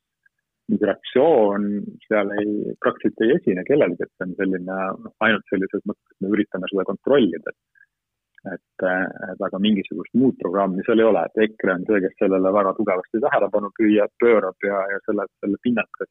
migratsioon 0.70 1.68
seal 2.06 2.34
ei, 2.38 2.76
praktiliselt 2.84 3.24
ei 3.26 3.36
esine 3.38 3.64
kellelgi, 3.68 4.06
et 4.06 4.12
see 4.14 4.28
on 4.28 4.36
selline 4.38 4.80
noh, 5.06 5.14
ainult 5.26 5.48
sellises 5.50 5.86
mõttes, 5.90 6.12
et 6.12 6.26
me 6.26 6.34
üritame 6.36 6.70
seda 6.70 6.86
kontrollida. 6.92 7.56
et, 7.56 7.80
et 8.48 8.86
aga 9.46 9.60
mingisugust 9.60 10.14
muud 10.16 10.38
programmi 10.40 10.84
seal 10.86 11.02
ei 11.02 11.08
ole, 11.10 11.26
et 11.28 11.44
EKRE 11.46 11.76
on 11.76 11.86
see, 11.90 12.02
kes 12.06 12.16
sellele 12.22 12.54
väga 12.56 12.74
tugevasti 12.78 13.22
tähelepanu 13.26 13.72
püüab, 13.80 14.14
pöörab 14.24 14.68
ja, 14.68 14.80
ja 14.94 15.00
selle, 15.06 15.28
selle 15.44 15.60
pinnalt 15.66 15.92
ka 15.98 16.08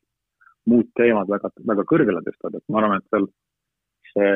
muud 0.69 0.91
teemad 1.01 1.31
väga, 1.33 1.51
väga 1.73 1.85
kõrgele 1.93 2.25
tõstab, 2.27 2.59
et 2.59 2.67
ma 2.69 2.83
arvan, 2.83 3.01
et 3.01 3.15
seal 3.15 3.29
see, 4.13 4.33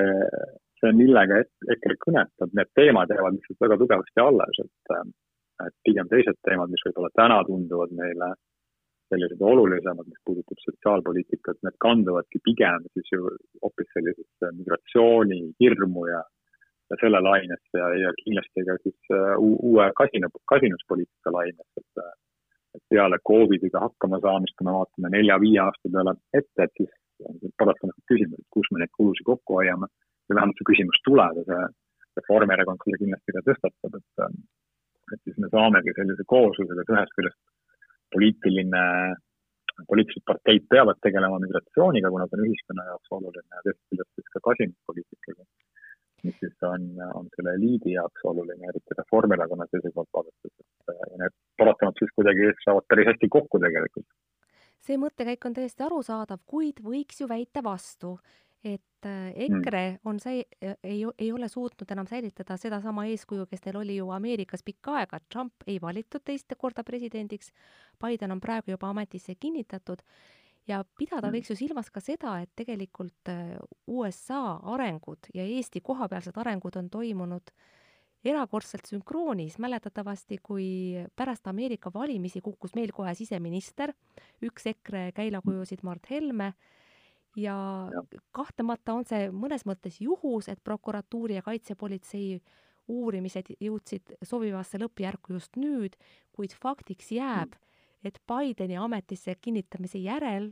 see, 0.81 0.95
millega 0.97 1.43
EKRE 1.77 1.99
kõnetab, 2.07 2.55
need 2.59 2.73
teemad 2.79 3.13
jäävad 3.13 3.37
lihtsalt 3.37 3.67
väga 3.67 3.79
tugevasti 3.83 4.25
alles, 4.25 4.63
et, 4.65 4.97
et 5.67 5.77
pigem 5.89 6.09
teised 6.13 6.41
teemad, 6.49 6.73
mis 6.73 6.87
võib-olla 6.89 7.13
täna 7.19 7.43
tunduvad 7.49 7.93
meile 7.99 8.33
sellised 9.13 9.43
olulisemad, 9.45 10.09
mis 10.09 10.21
puudutab 10.25 10.61
sotsiaalpoliitikat, 10.65 11.59
need 11.67 11.77
kanduvadki 11.85 12.41
pigem 12.47 12.87
siis 12.95 13.11
ju 13.13 13.35
hoopis 13.61 13.91
sellisesse 13.93 14.53
migratsiooni 14.57 15.41
hirmu 15.61 16.07
ja 16.09 16.23
selle 17.01 17.21
lainesse 17.25 17.81
ja, 17.81 17.89
ja 18.05 18.11
kindlasti 18.21 18.65
ka 18.69 18.77
siis 18.83 19.15
uh, 19.15 19.37
uue 19.41 19.87
kasina, 19.99 20.29
kasinuspoliitika 20.53 21.33
lainesse, 21.39 21.85
et 21.85 22.05
et 22.77 22.83
peale 22.89 23.19
Covidiga 23.29 23.83
hakkama 23.85 24.19
saamist, 24.25 24.55
kui 24.57 24.65
me 24.65 24.73
vaatame 24.77 25.11
nelja-viie 25.13 25.61
aasta 25.61 25.91
peale 25.93 26.15
ette, 26.39 26.65
et 26.65 26.79
siis 26.81 26.93
on 27.29 27.55
paratamatult 27.61 28.07
küsimus, 28.11 28.41
et 28.41 28.49
kus 28.57 28.71
me 28.73 28.83
neid 28.83 28.93
kulusid 28.97 29.27
kokku 29.29 29.59
hoiame. 29.61 29.89
Või 30.29 30.39
vähemalt 30.39 30.61
see 30.61 30.69
küsimus 30.71 31.01
tuleb 31.07 31.41
ja 31.41 31.45
see 31.49 31.63
Reformierakond 32.21 32.81
selle 32.85 33.01
kindlasti 33.01 33.35
ka 33.37 33.43
tõstatab, 33.49 33.99
et, 33.99 34.25
et 35.17 35.21
siis 35.27 35.37
me 35.43 35.51
saamegi 35.53 35.95
sellise 35.97 36.25
kooslusega, 36.33 36.85
et 36.85 36.95
ühest 36.95 37.15
küljest 37.19 37.39
poliitiline, 38.15 38.83
poliitilised 39.89 40.25
parteid 40.29 40.67
peavad 40.73 41.01
tegelema 41.05 41.41
migratsiooniga, 41.45 42.13
kuna 42.13 42.29
see 42.29 42.39
on 42.39 42.49
ühiskonna 42.49 42.89
jaoks 42.91 43.17
oluline 43.19 43.49
ja 43.49 43.65
teisest 43.67 43.85
küljest 43.93 44.13
siis 44.19 44.35
ka 44.37 44.45
kasinuspoliitikaga, 44.49 45.49
mis 46.27 46.37
siis 46.41 46.67
on, 46.67 46.85
on 47.15 47.31
selle 47.37 47.55
eliidi 47.59 47.97
jaoks 47.97 48.27
oluline, 48.31 48.69
eriti 48.69 48.99
Reformierakonna 48.99 49.67
seisukohalt 49.71 50.13
vaadates, 50.19 50.53
et 50.61 51.19
need 51.23 51.35
paratamatult 51.59 52.05
siis 52.05 52.15
kuidagi 52.19 52.53
saavad 52.65 52.87
päris 52.89 53.11
hästi 53.11 53.31
kokku 53.37 53.61
tegelikult. 53.63 54.07
See 54.83 54.99
mõttekäik 54.99 55.45
on 55.47 55.55
täiesti 55.55 55.85
arusaadav, 55.87 56.41
kuid 56.47 56.81
võiks 56.83 57.21
ju 57.23 57.29
väita 57.31 57.63
vastu, 57.63 58.17
et 58.65 59.07
äh, 59.07 59.33
EKRE 59.47 59.85
mm. 59.91 59.99
on 60.05 60.19
säi-, 60.23 60.45
ei, 60.83 61.03
ei 61.19 61.33
ole 61.33 61.49
suutnud 61.49 61.91
enam 61.91 62.07
säilitada 62.11 62.57
sedasama 62.57 63.07
eeskuju, 63.11 63.47
kes 63.51 63.65
neil 63.67 63.81
oli 63.83 63.97
ju 63.97 64.11
Ameerikas 64.15 64.63
pikka 64.67 65.01
aega, 65.01 65.21
Trump 65.33 65.67
ei 65.67 65.81
valitud 65.83 66.23
teist 66.25 66.55
korda 66.59 66.85
presidendiks, 66.87 67.51
Biden 68.03 68.35
on 68.35 68.41
praegu 68.41 68.75
juba 68.75 68.91
ametisse 68.91 69.35
kinnitatud 69.35 70.03
ja 70.69 70.83
pidada 70.99 71.29
mm. 71.29 71.37
võiks 71.37 71.53
ju 71.53 71.59
silmas 71.59 71.91
ka 71.91 72.03
seda, 72.03 72.39
et 72.43 72.51
tegelikult 72.59 73.31
äh, 73.33 73.55
USA 73.91 74.59
arengud 74.75 75.31
ja 75.35 75.47
Eesti 75.47 75.83
kohapealsed 75.85 76.37
arengud 76.39 76.77
on 76.79 76.91
toimunud 76.91 77.55
erakordselt 78.25 78.87
sünkroonis, 78.87 79.59
mäletatavasti 79.59 80.39
kui 80.43 80.67
pärast 81.17 81.49
Ameerika 81.51 81.91
valimisi 81.95 82.41
kukkus 82.41 82.77
meil 82.79 82.93
kohe 82.95 83.15
siseminister, 83.19 83.91
üks 84.47 84.69
EKRE 84.71 85.09
käilakujusid 85.17 85.83
Mart 85.83 86.07
Helme 86.11 86.53
ja 87.37 87.57
kahtlemata 88.31 88.95
on 88.95 89.09
see 89.09 89.31
mõnes 89.35 89.67
mõttes 89.67 89.99
juhus, 90.03 90.49
et 90.53 90.63
prokuratuuri 90.63 91.41
ja 91.41 91.43
kaitsepolitsei 91.43 92.39
uurimised 92.93 93.53
jõudsid 93.61 94.15
sobivasse 94.27 94.79
lõppjärku 94.83 95.37
just 95.37 95.59
nüüd, 95.59 95.97
kuid 96.35 96.55
faktiks 96.63 97.13
jääb, 97.15 97.55
et 98.05 98.19
Bideni 98.29 98.77
ametisse 98.77 99.35
kinnitamise 99.41 99.99
järel 99.99 100.51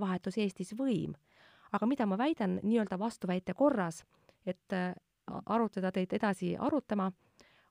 vahetus 0.00 0.38
Eestis 0.38 0.74
võim. 0.76 1.14
aga 1.72 1.86
mida 1.86 2.06
ma 2.06 2.18
väidan 2.18 2.58
nii-öelda 2.62 2.98
vastuväite 2.98 3.54
korras, 3.54 4.04
et 4.46 4.74
arutada 5.46 5.92
teid 5.92 6.12
edasi 6.12 6.56
arutama, 6.58 7.10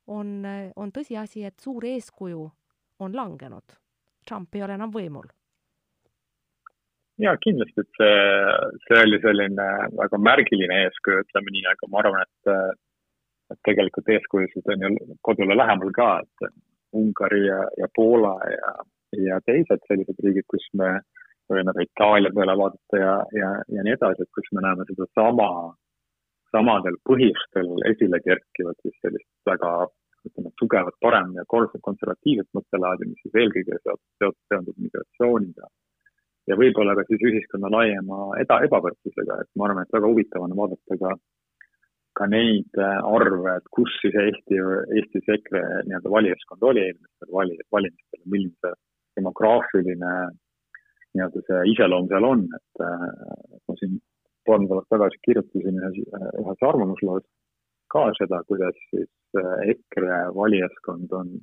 on, 0.07 0.41
on 0.75 0.91
tõsiasi, 0.91 1.45
et 1.45 1.59
suur 1.59 1.85
eeskuju 1.85 2.47
on 2.99 3.15
langenud. 3.15 3.77
Trump 4.27 4.55
ei 4.55 4.63
ole 4.63 4.73
enam 4.73 4.91
võimul. 4.93 5.29
ja 7.21 7.35
kindlasti, 7.37 7.83
et 7.83 7.99
see, 7.99 8.21
see 8.87 9.01
oli 9.05 9.19
selline 9.21 9.67
väga 9.97 10.17
märgiline 10.17 10.79
eeskuju, 10.87 11.21
ütleme 11.21 11.53
nii, 11.53 11.67
aga 11.69 11.89
ma 11.91 11.99
arvan, 12.01 12.23
et, 12.25 12.79
et 13.53 13.59
tegelikult 13.67 14.09
eeskujusid 14.09 14.71
on 14.73 14.85
ju 14.87 15.17
kodule 15.21 15.57
lähemal 15.57 15.93
ka, 15.93 16.09
et 16.23 16.53
Ungari 16.97 17.45
ja, 17.45 17.59
ja 17.77 17.87
Poola 17.95 18.33
ja, 18.49 18.71
ja 19.19 19.39
teised 19.45 19.83
sellised 19.87 20.19
riigid, 20.23 20.47
kus 20.51 20.65
me 20.77 20.99
võime 21.51 21.73
ka 21.75 21.85
Itaalia 21.85 22.31
peale 22.35 22.55
vaadata 22.57 22.99
ja, 22.99 23.15
ja, 23.35 23.49
ja 23.75 23.85
nii 23.85 23.95
edasi, 23.97 24.23
et 24.23 24.35
kus 24.37 24.47
me 24.55 24.63
näeme 24.65 24.85
sedasama 24.89 25.49
samadel 26.51 26.97
põhjustel 27.07 27.69
esile 27.91 28.19
kerkivad 28.23 28.77
siis 28.83 28.95
sellist 29.03 29.29
väga 29.47 29.71
ütleme, 30.27 30.51
tugevat 30.61 30.97
parem- 31.01 31.35
ja 31.35 31.45
konservatiivset 31.49 32.49
mõttelaadi, 32.57 33.07
mis 33.09 33.23
siis 33.23 33.37
eelkõige 33.41 33.79
seondub 33.83 34.75
migratsiooniga. 34.77 35.69
ja 36.49 36.55
võib-olla 36.57 36.95
ka 36.97 37.03
siis 37.07 37.21
ühiskonna 37.29 37.69
laiema 37.69 38.17
eda, 38.41 38.57
ebavõrdsusega, 38.65 39.35
et 39.41 39.49
ma 39.55 39.67
arvan, 39.67 39.85
et 39.85 39.93
väga 39.93 40.09
huvitav 40.09 40.45
on 40.45 40.55
vaadata 40.57 40.97
ka 41.03 41.11
ka 42.17 42.27
neid 42.27 42.79
äh, 42.81 42.97
arve, 43.17 43.55
et 43.55 43.67
kus 43.75 43.91
siis 44.01 44.15
Eesti, 44.23 44.57
Eestis 44.97 45.29
EKRE 45.35 45.61
nii-öelda 45.87 46.11
valijaskond 46.11 46.65
oli 46.69 46.83
eelmistel 46.83 47.29
vali, 47.37 47.55
valimistel, 47.71 48.23
milline 48.25 48.57
see 48.59 48.73
demograafiline 49.21 50.13
nii-öelda 51.15 51.43
see 51.47 51.61
iseloom 51.73 52.07
seal 52.11 52.27
on, 52.27 52.47
et 52.57 52.83
äh, 52.85 53.05
ma 53.67 53.77
siin 53.79 53.99
paar 54.47 54.61
nädalat 54.63 54.87
tagasi 54.93 55.19
kirjutasin 55.27 55.79
ühes, 55.81 55.99
ühes 56.41 56.63
arvamusloos 56.69 57.25
ka 57.91 58.05
seda, 58.19 58.41
kuidas 58.49 58.77
siis 58.89 59.11
äh, 59.41 59.67
EKRE 59.73 60.21
valijaskond 60.37 61.11
on 61.19 61.35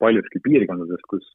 paljuski 0.00 0.40
piirkondades, 0.46 1.04
kus, 1.12 1.26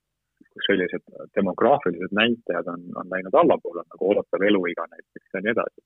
kus 0.41 0.67
sellised 0.69 1.05
demograafilised 1.37 2.15
näitajad 2.19 2.73
on, 2.73 2.87
on 3.01 3.13
läinud 3.13 3.37
allapoole, 3.41 3.85
nagu 3.85 4.09
oodatav 4.09 4.47
eluiga 4.49 4.87
näiteks 4.91 5.37
ja 5.37 5.43
nii 5.45 5.53
edasi. 5.55 5.85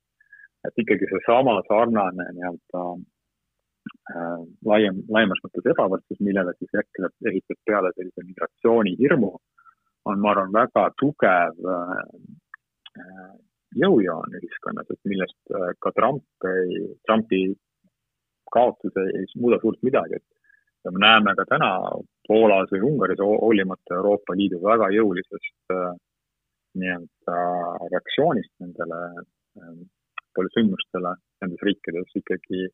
et 0.67 0.81
ikkagi 0.83 1.07
seesama 1.11 1.59
sarnane 1.67 2.25
nii-öelda 2.35 2.85
äh, 4.15 4.41
laiem, 4.71 5.03
laiemas 5.15 5.43
mõttes 5.43 5.69
ebavõrdsus, 5.73 6.19
millele 6.23 6.55
siis 6.57 6.81
EKRE 6.83 7.11
ehitab 7.31 7.59
peale 7.67 7.91
sellise 7.95 8.27
migratsioonihirmu, 8.31 9.33
on, 10.09 10.19
ma 10.23 10.33
arvan, 10.33 10.51
väga 10.55 10.87
tugev 10.99 11.69
äh, 11.75 13.31
jõujoon 13.79 14.37
ühiskonnas, 14.39 14.89
et 14.89 15.11
millest 15.11 15.55
äh, 15.55 15.71
ka 15.83 15.93
Trump 15.97 16.49
ei, 16.49 16.83
Trumpi 17.07 17.43
kaotus 18.53 18.97
ei, 18.97 19.13
ei 19.21 19.29
muuda 19.41 19.59
suurt 19.61 19.81
midagi, 19.85 20.19
et 20.19 20.85
ja 20.85 20.93
me 20.95 21.03
näeme 21.03 21.35
ka 21.37 21.45
täna 21.49 21.71
Poolas 22.27 22.71
või 22.71 22.85
Ungaris 22.91 23.21
hoolimata 23.21 23.97
Euroopa 23.97 24.35
Liidu 24.37 24.61
väga 24.63 24.89
jõulisest 24.95 25.75
äh, 25.75 25.93
nii-öelda 26.79 27.39
reaktsioonist 27.91 28.51
nendele 28.61 28.99
sündmustele 30.53 31.15
nendes 31.41 31.63
riikides 31.65 32.13
ikkagi 32.15 32.67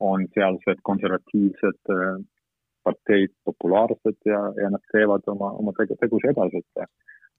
on 0.00 0.24
sealsed 0.34 0.80
konservatiivsed 0.88 1.90
parteid 2.86 3.32
populaarsed 3.46 4.18
ja, 4.28 4.40
ja 4.58 4.72
nad 4.74 4.82
teevad 4.94 5.26
oma, 5.32 5.52
oma 5.60 5.74
tegusid 5.78 6.32
edasi, 6.32 6.62
et 6.62 6.86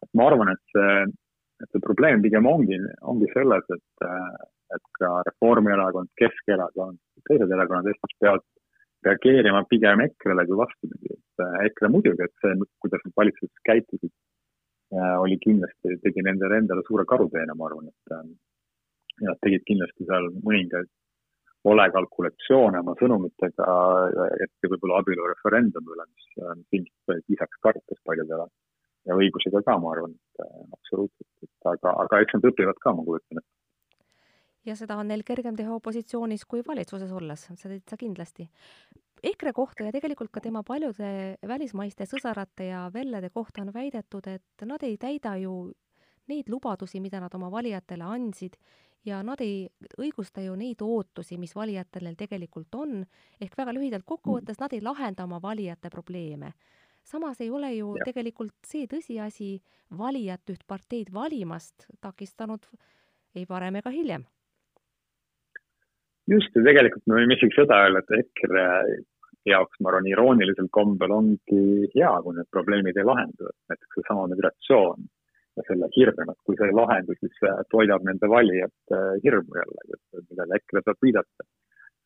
et 0.03 0.09
ma 0.19 0.27
arvan, 0.27 0.51
et 0.51 0.63
see 0.75 0.95
et 1.63 1.69
see 1.71 1.83
probleem 1.83 2.23
pigem 2.23 2.47
ongi, 2.49 2.79
ongi 3.07 3.29
selles, 3.31 3.69
et, 3.75 4.07
et 4.75 4.89
ka 4.99 5.11
Reformierakond, 5.29 6.09
Keskerakond, 6.19 6.99
teised 7.29 7.53
erakonnad 7.55 7.87
Eestis 7.91 8.17
peavad 8.19 8.43
reageerima 9.07 9.63
pigem 9.71 10.03
EKRE-le 10.07 10.45
kui 10.49 10.59
vastupidi, 10.59 11.13
et 11.15 11.45
EKRE 11.69 11.91
muidugi, 11.93 12.25
et 12.25 12.43
see, 12.43 12.57
kuidas 12.83 13.03
nad 13.05 13.15
valitsuses 13.21 13.63
käitusid, 13.69 14.13
oli 15.23 15.39
kindlasti, 15.45 15.97
tegi 16.03 16.25
nendele 16.25 16.59
endale 16.61 16.83
suure 16.87 17.05
karuteene, 17.09 17.55
ma 17.57 17.69
arvan, 17.69 17.87
et 17.93 18.17
ja 19.21 19.29
nad 19.29 19.39
tegid 19.45 19.63
kindlasti 19.69 20.07
seal 20.09 20.29
mõningaid 20.41 20.89
valekalkulatsioone 21.63 22.81
oma 22.83 22.95
sõnumitega, 22.99 23.65
eriti 24.35 24.71
võib-olla 24.73 24.99
abielureferendumi 24.99 25.95
üle, 25.95 26.05
mis, 26.11 26.29
ilmselt 26.79 27.31
lisaks 27.31 27.61
kartus 27.63 28.01
paljudele 28.07 28.49
ja 29.07 29.17
õigusega 29.19 29.63
ka, 29.65 29.75
ma 29.81 29.91
arvan, 29.95 30.15
et 30.15 30.45
äh, 30.45 30.61
absoluutselt, 30.77 31.29
et 31.45 31.69
aga, 31.73 31.95
aga 32.05 32.21
eks 32.23 32.37
nad 32.37 32.47
õpivad 32.51 32.79
ka, 32.83 32.95
ma 32.95 33.05
kujutan 33.07 33.41
ette. 33.41 33.49
ja 34.69 34.75
seda 34.79 34.97
on 34.99 35.09
neil 35.11 35.25
kergem 35.27 35.57
teha 35.59 35.75
opositsioonis 35.75 36.45
kui 36.47 36.63
valitsuses 36.67 37.11
olles, 37.11 37.47
seda 37.51 37.75
täitsa 37.75 37.99
kindlasti. 37.99 38.47
EKRE 39.23 39.53
kohta 39.55 39.87
ja 39.87 39.91
tegelikult 39.95 40.31
ka 40.35 40.41
tema 40.43 40.63
paljude 40.67 41.37
välismaiste 41.47 42.07
sõsarate 42.07 42.67
ja 42.67 42.89
vellede 42.93 43.29
kohta 43.31 43.63
on 43.63 43.71
väidetud, 43.75 44.27
et 44.27 44.65
nad 44.67 44.83
ei 44.83 44.97
täida 44.99 45.37
ju 45.39 45.71
neid 46.27 46.49
lubadusi, 46.51 46.99
mida 47.03 47.21
nad 47.23 47.35
oma 47.35 47.49
valijatele 47.51 48.03
andsid 48.03 48.59
ja 49.05 49.19
nad 49.23 49.41
ei 49.43 49.67
õigusta 49.99 50.43
ju 50.45 50.55
neid 50.59 50.81
ootusi, 50.83 51.37
mis 51.41 51.55
valijatel 51.55 52.07
neil 52.07 52.17
tegelikult 52.19 52.75
on, 52.79 53.03
ehk 53.41 53.57
väga 53.57 53.75
lühidalt 53.75 54.05
kokku 54.07 54.37
võttes, 54.37 54.59
nad 54.61 54.73
ei 54.73 54.81
lahenda 54.83 55.25
oma 55.27 55.41
valijate 55.43 55.91
probleeme. 55.93 56.53
Samas 57.03 57.41
ei 57.43 57.49
ole 57.51 57.73
ju 57.75 57.97
ja. 57.97 58.05
tegelikult 58.07 58.55
see 58.67 58.87
tõsiasi 58.87 59.57
valijat 59.97 60.53
üht 60.53 60.63
parteid 60.67 61.11
valimast 61.13 61.87
takistanud 62.01 62.69
ei 63.35 63.45
varem 63.49 63.75
ega 63.75 63.91
hiljem. 63.91 64.23
just, 66.31 66.55
ja 66.55 66.63
tegelikult 66.63 67.03
me 67.07 67.17
võime 67.19 67.35
isegi 67.35 67.57
seda 67.57 67.81
öelda, 67.83 67.99
et 67.99 68.21
EKRE 68.21 68.67
jaoks, 69.49 69.81
ma 69.83 69.91
arvan, 69.91 70.07
iroonilisel 70.07 70.69
kombel 70.71 71.11
ongi 71.11 71.89
hea, 71.97 72.13
kui 72.23 72.37
need 72.37 72.47
probleemid 72.55 72.95
ei 72.95 73.03
lahendu, 73.09 73.51
näiteks 73.67 73.97
seesama 73.97 74.29
migratsioon 74.31 75.03
ja 75.57 75.65
selle 75.67 75.89
hirm, 75.95 76.31
et 76.31 76.39
kui 76.47 76.57
see 76.57 76.69
ei 76.69 76.77
lahendu, 76.77 77.15
siis 77.19 77.41
toidab 77.73 78.05
nende 78.07 78.29
valijate 78.29 79.01
hirmu 79.25 79.59
jällegi, 79.59 79.99
millele 80.29 80.59
EKRE 80.59 80.83
saab 80.85 81.05
viidata. 81.05 81.47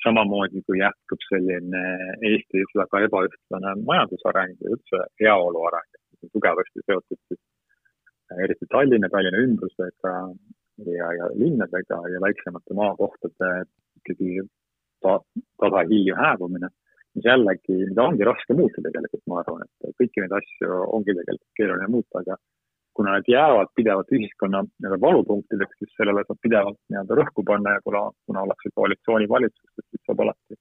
Samamoodi 0.03 0.62
kui 0.67 0.77
jätkub 0.77 1.23
selline 1.25 1.83
Eestis 2.29 2.73
väga 2.77 2.99
ebaühtlane 3.07 3.71
majandusareng 3.88 4.60
ja 4.62 4.73
üldse 4.75 4.99
heaolu 5.21 5.63
areng, 5.69 5.89
mis 6.12 6.27
on 6.27 6.33
tugevasti 6.36 6.83
seotud 6.86 7.17
siis 7.17 7.39
äh, 8.29 8.43
eriti 8.45 8.69
Tallinna, 8.73 9.10
Tallinna 9.10 9.41
ümbrusega 9.47 10.13
ja, 10.86 11.07
ja 11.17 11.31
linnadega 11.33 12.01
ja 12.13 12.21
väiksemate 12.21 12.77
maakohtade 12.77 13.49
ikkagi 14.01 14.45
ta, 15.01 15.17
tasahilju 15.63 16.19
hääbumine, 16.21 16.69
mis 17.17 17.25
jällegi, 17.25 17.79
mida 17.89 18.05
ongi 18.05 18.29
raske 18.29 18.53
muuta 18.53 18.83
tegelikult, 18.86 19.25
ma 19.25 19.41
arvan, 19.41 19.65
et 19.65 19.97
kõiki 19.97 20.21
neid 20.21 20.38
asju 20.41 20.83
ongi 20.93 21.17
tegelikult 21.17 21.57
keeruline 21.57 21.89
muuta, 21.95 22.21
aga 22.21 22.38
kuna 22.97 23.13
need 23.13 23.29
jäävad 23.29 23.69
pidevalt 23.77 24.13
ühiskonna 24.17 24.63
nii-öelda 24.65 24.99
valupunktideks, 25.05 25.77
siis 25.79 25.91
sellele 25.99 26.23
saab 26.25 26.39
pidevalt 26.45 26.79
nii-öelda 26.89 27.17
rõhku 27.19 27.45
panna 27.49 27.75
ja 27.75 27.83
kuna, 27.86 28.03
kuna 28.25 28.45
ollakse 28.45 28.73
koalitsioonivalitsustes, 28.79 29.86
siis 29.91 30.03
saab 30.07 30.23
alati 30.25 30.57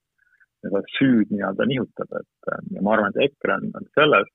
seda 0.64 0.82
süüd 0.96 1.30
nii-öelda 1.32 1.68
nihutada, 1.72 2.22
et 2.24 2.74
ja 2.76 2.82
ma 2.84 2.96
arvan, 2.96 3.14
et 3.14 3.30
EKRE 3.30 3.56
on, 3.58 3.68
on 3.80 3.86
selles 3.98 4.28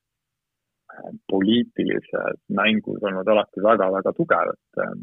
äh, 0.96 1.12
poliitilises 1.34 2.40
mängus 2.62 3.04
olnud 3.10 3.32
alati 3.34 3.64
väga-väga 3.66 4.14
tugev, 4.18 4.54
et, 4.56 4.82
äh, 4.86 4.96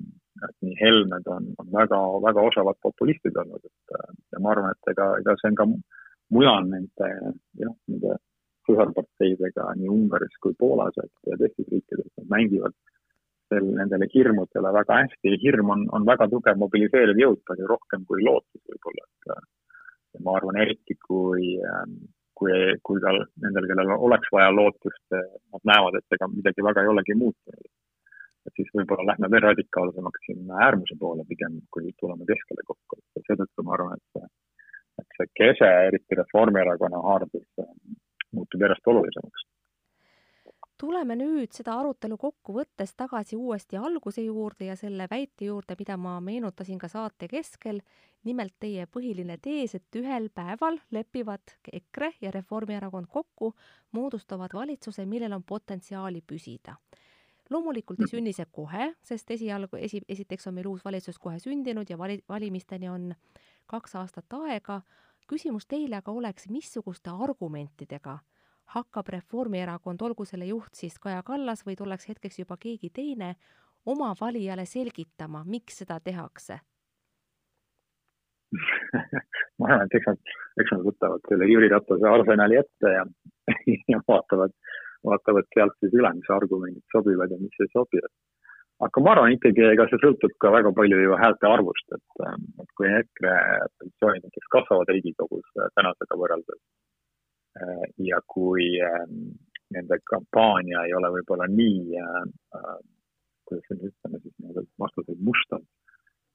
et 0.48 0.56
nii 0.66 0.78
Helmed 0.80 1.30
on, 1.34 1.50
on 1.62 1.70
väga, 1.74 2.00
väga 2.28 2.46
osavad 2.50 2.80
populistid 2.86 3.38
olnud, 3.44 3.62
et 3.64 3.98
äh, 3.98 4.08
ja 4.34 4.42
ma 4.44 4.54
arvan, 4.54 4.74
et 4.74 4.94
ega, 4.94 5.10
ega 5.22 5.36
see 5.40 5.52
on 5.52 5.60
ka 5.60 5.68
mujal 6.34 6.66
nende, 6.72 7.12
jah, 7.62 7.76
nende 7.90 8.18
sõsarparteidega 8.68 9.72
nii 9.80 9.90
Ungaris 9.96 10.38
kui 10.44 10.54
Poolas, 10.58 10.96
et 11.02 11.32
ja 11.32 11.40
teistes 11.40 11.68
riikides, 11.72 12.08
nad 12.20 12.30
mängivad 12.36 12.76
sel, 13.48 13.68
nendele 13.80 14.08
hirmudele 14.12 14.72
väga 14.76 15.02
hästi. 15.02 15.36
hirm 15.44 15.72
on, 15.74 15.86
on 15.96 16.06
väga 16.08 16.28
tugev 16.32 16.60
mobiliseeriv 16.60 17.22
jõud, 17.24 17.40
palju 17.48 17.70
rohkem 17.70 18.04
kui 18.08 18.24
lootus 18.24 18.62
võib-olla, 18.68 19.06
et 19.08 19.32
ja 20.14 20.22
ma 20.24 20.36
arvan, 20.38 20.60
eriti 20.64 20.96
kui, 21.06 21.56
kui, 22.38 22.54
kui 22.86 23.02
ka 23.04 23.14
nendel, 23.44 23.68
kellel 23.70 23.94
oleks 23.96 24.30
vaja 24.34 24.52
lootust, 24.54 25.04
nad 25.12 25.68
näevad, 25.72 25.98
et 25.98 26.18
ega 26.18 26.30
midagi 26.32 26.64
väga 26.64 26.84
ei 26.84 26.94
olegi 26.94 27.18
muutunud. 27.24 27.68
et 28.48 28.56
siis 28.56 28.68
võib-olla 28.72 29.10
lähme 29.10 29.28
veel 29.32 29.42
radikaalsemaks 29.44 30.22
sinna 30.24 30.60
äärmuse 30.66 30.94
poole 31.00 31.24
pigem, 31.28 31.58
kui 31.74 31.90
tuleme 32.00 32.24
keskele 32.30 32.62
kokku, 32.70 32.96
et 33.18 33.26
seetõttu 33.28 33.64
ma 33.66 33.74
arvan, 33.74 33.98
et 33.98 34.16
see, 34.16 34.28
et 35.02 35.16
see 35.18 35.32
kese, 35.40 35.68
eriti 35.88 36.16
Reformierakonna 36.16 37.02
haardus, 37.04 37.44
muutub 38.32 38.60
järjest 38.60 38.86
olulisemaks. 38.86 39.46
tuleme 40.78 41.16
nüüd 41.18 41.50
seda 41.52 41.74
arutelu 41.80 42.16
kokku 42.16 42.54
võttes 42.54 42.92
tagasi 42.96 43.36
uuesti 43.36 43.76
alguse 43.76 44.22
juurde 44.22 44.68
ja 44.68 44.76
selle 44.76 45.08
väite 45.10 45.48
juurde, 45.48 45.74
mida 45.78 45.96
ma 45.96 46.20
meenutasin 46.20 46.78
ka 46.78 46.88
saate 46.88 47.28
keskel. 47.28 47.80
nimelt 48.24 48.54
teie 48.60 48.86
põhiline 48.86 49.38
tees, 49.42 49.74
et 49.74 49.96
ühel 49.96 50.28
päeval 50.34 50.80
lepivad 50.90 51.54
EKRE 51.72 52.12
ja 52.20 52.30
Reformierakond 52.30 53.06
kokku, 53.08 53.54
moodustavad 53.92 54.54
valitsuse, 54.54 55.06
millel 55.06 55.32
on 55.32 55.42
potentsiaali 55.42 56.22
püsida 56.26 56.76
loomulikult 57.50 58.00
ei 58.04 58.10
sünni 58.10 58.32
see 58.36 58.46
kohe, 58.52 58.92
sest 59.04 59.30
esialgu, 59.30 59.78
esi, 59.80 60.02
esiteks 60.08 60.48
on 60.50 60.56
meil 60.58 60.68
uus 60.68 60.84
valitsus 60.84 61.18
kohe 61.18 61.38
sündinud 61.40 61.88
ja 61.90 61.98
vali, 61.98 62.18
valimisteni 62.28 62.90
on 62.92 63.12
kaks 63.68 63.96
aastat 64.00 64.36
aega, 64.40 64.80
küsimus 65.28 65.68
teile 65.68 66.00
aga 66.00 66.12
oleks, 66.12 66.48
missuguste 66.50 67.10
argumentidega 67.12 68.18
hakkab 68.74 69.08
Reformierakond, 69.14 70.02
olgu 70.04 70.26
selle 70.28 70.48
juht 70.48 70.76
siis 70.76 70.98
Kaja 71.00 71.22
Kallas 71.26 71.64
või 71.66 71.76
tulleks 71.76 72.08
hetkeks 72.10 72.42
juba 72.42 72.58
keegi 72.60 72.90
teine, 72.94 73.34
oma 73.88 74.10
valijale 74.20 74.66
selgitama, 74.68 75.44
miks 75.48 75.80
seda 75.82 76.00
tehakse? 76.04 76.58
Ma 79.58 79.68
arvan, 79.68 79.86
et 79.88 79.96
eks 79.98 80.06
nad, 80.08 80.34
eks 80.62 80.74
nad 80.74 80.84
võtavad 80.86 81.24
selle 81.28 81.48
Jüri 81.50 81.68
Ratase 81.72 82.08
arsenali 82.08 82.60
ette 82.60 82.92
ja, 82.94 83.04
ja 83.92 84.00
vaatavad, 84.08 84.54
vaatavad 85.04 85.48
sealt 85.54 85.76
siis 85.82 85.96
üle, 85.96 86.12
mis 86.16 86.30
argumendid 86.32 86.84
sobivad 86.94 87.32
ja 87.34 87.40
mis 87.40 87.64
ei 87.64 87.72
sobi, 87.72 88.00
aga 88.86 89.02
ma 89.02 89.12
arvan 89.14 89.34
ikkagi, 89.34 89.64
ega 89.72 89.86
see 89.90 90.00
sõltub 90.02 90.34
ka 90.42 90.52
väga 90.54 90.72
palju 90.76 91.00
ju 91.02 91.16
häälte 91.18 91.50
arvust, 91.50 91.86
et, 91.96 92.20
ähm, 92.26 92.44
et 92.62 92.70
kui 92.78 92.90
EKRE 93.00 93.34
positsioonid 93.80 94.26
näiteks 94.26 94.52
kasvavad 94.54 94.92
Riigikogus 94.94 95.48
äh, 95.58 95.70
tänasega 95.78 96.18
võrreldes 96.20 96.60
äh, 97.62 97.82
ja 98.10 98.20
kui 98.34 98.68
ähm, 98.86 99.32
nende 99.74 99.98
kampaania 100.12 100.86
ei 100.86 100.94
ole 100.96 101.10
võib-olla 101.18 101.50
nii 101.50 101.98
äh,, 102.04 102.78
kuidas 103.48 103.74
nüüd 103.74 103.90
ütleme 103.90 104.22
siis 104.22 104.34
nii-öelda 104.38 104.64
vastuseid 104.84 105.20
mustad 105.26 105.66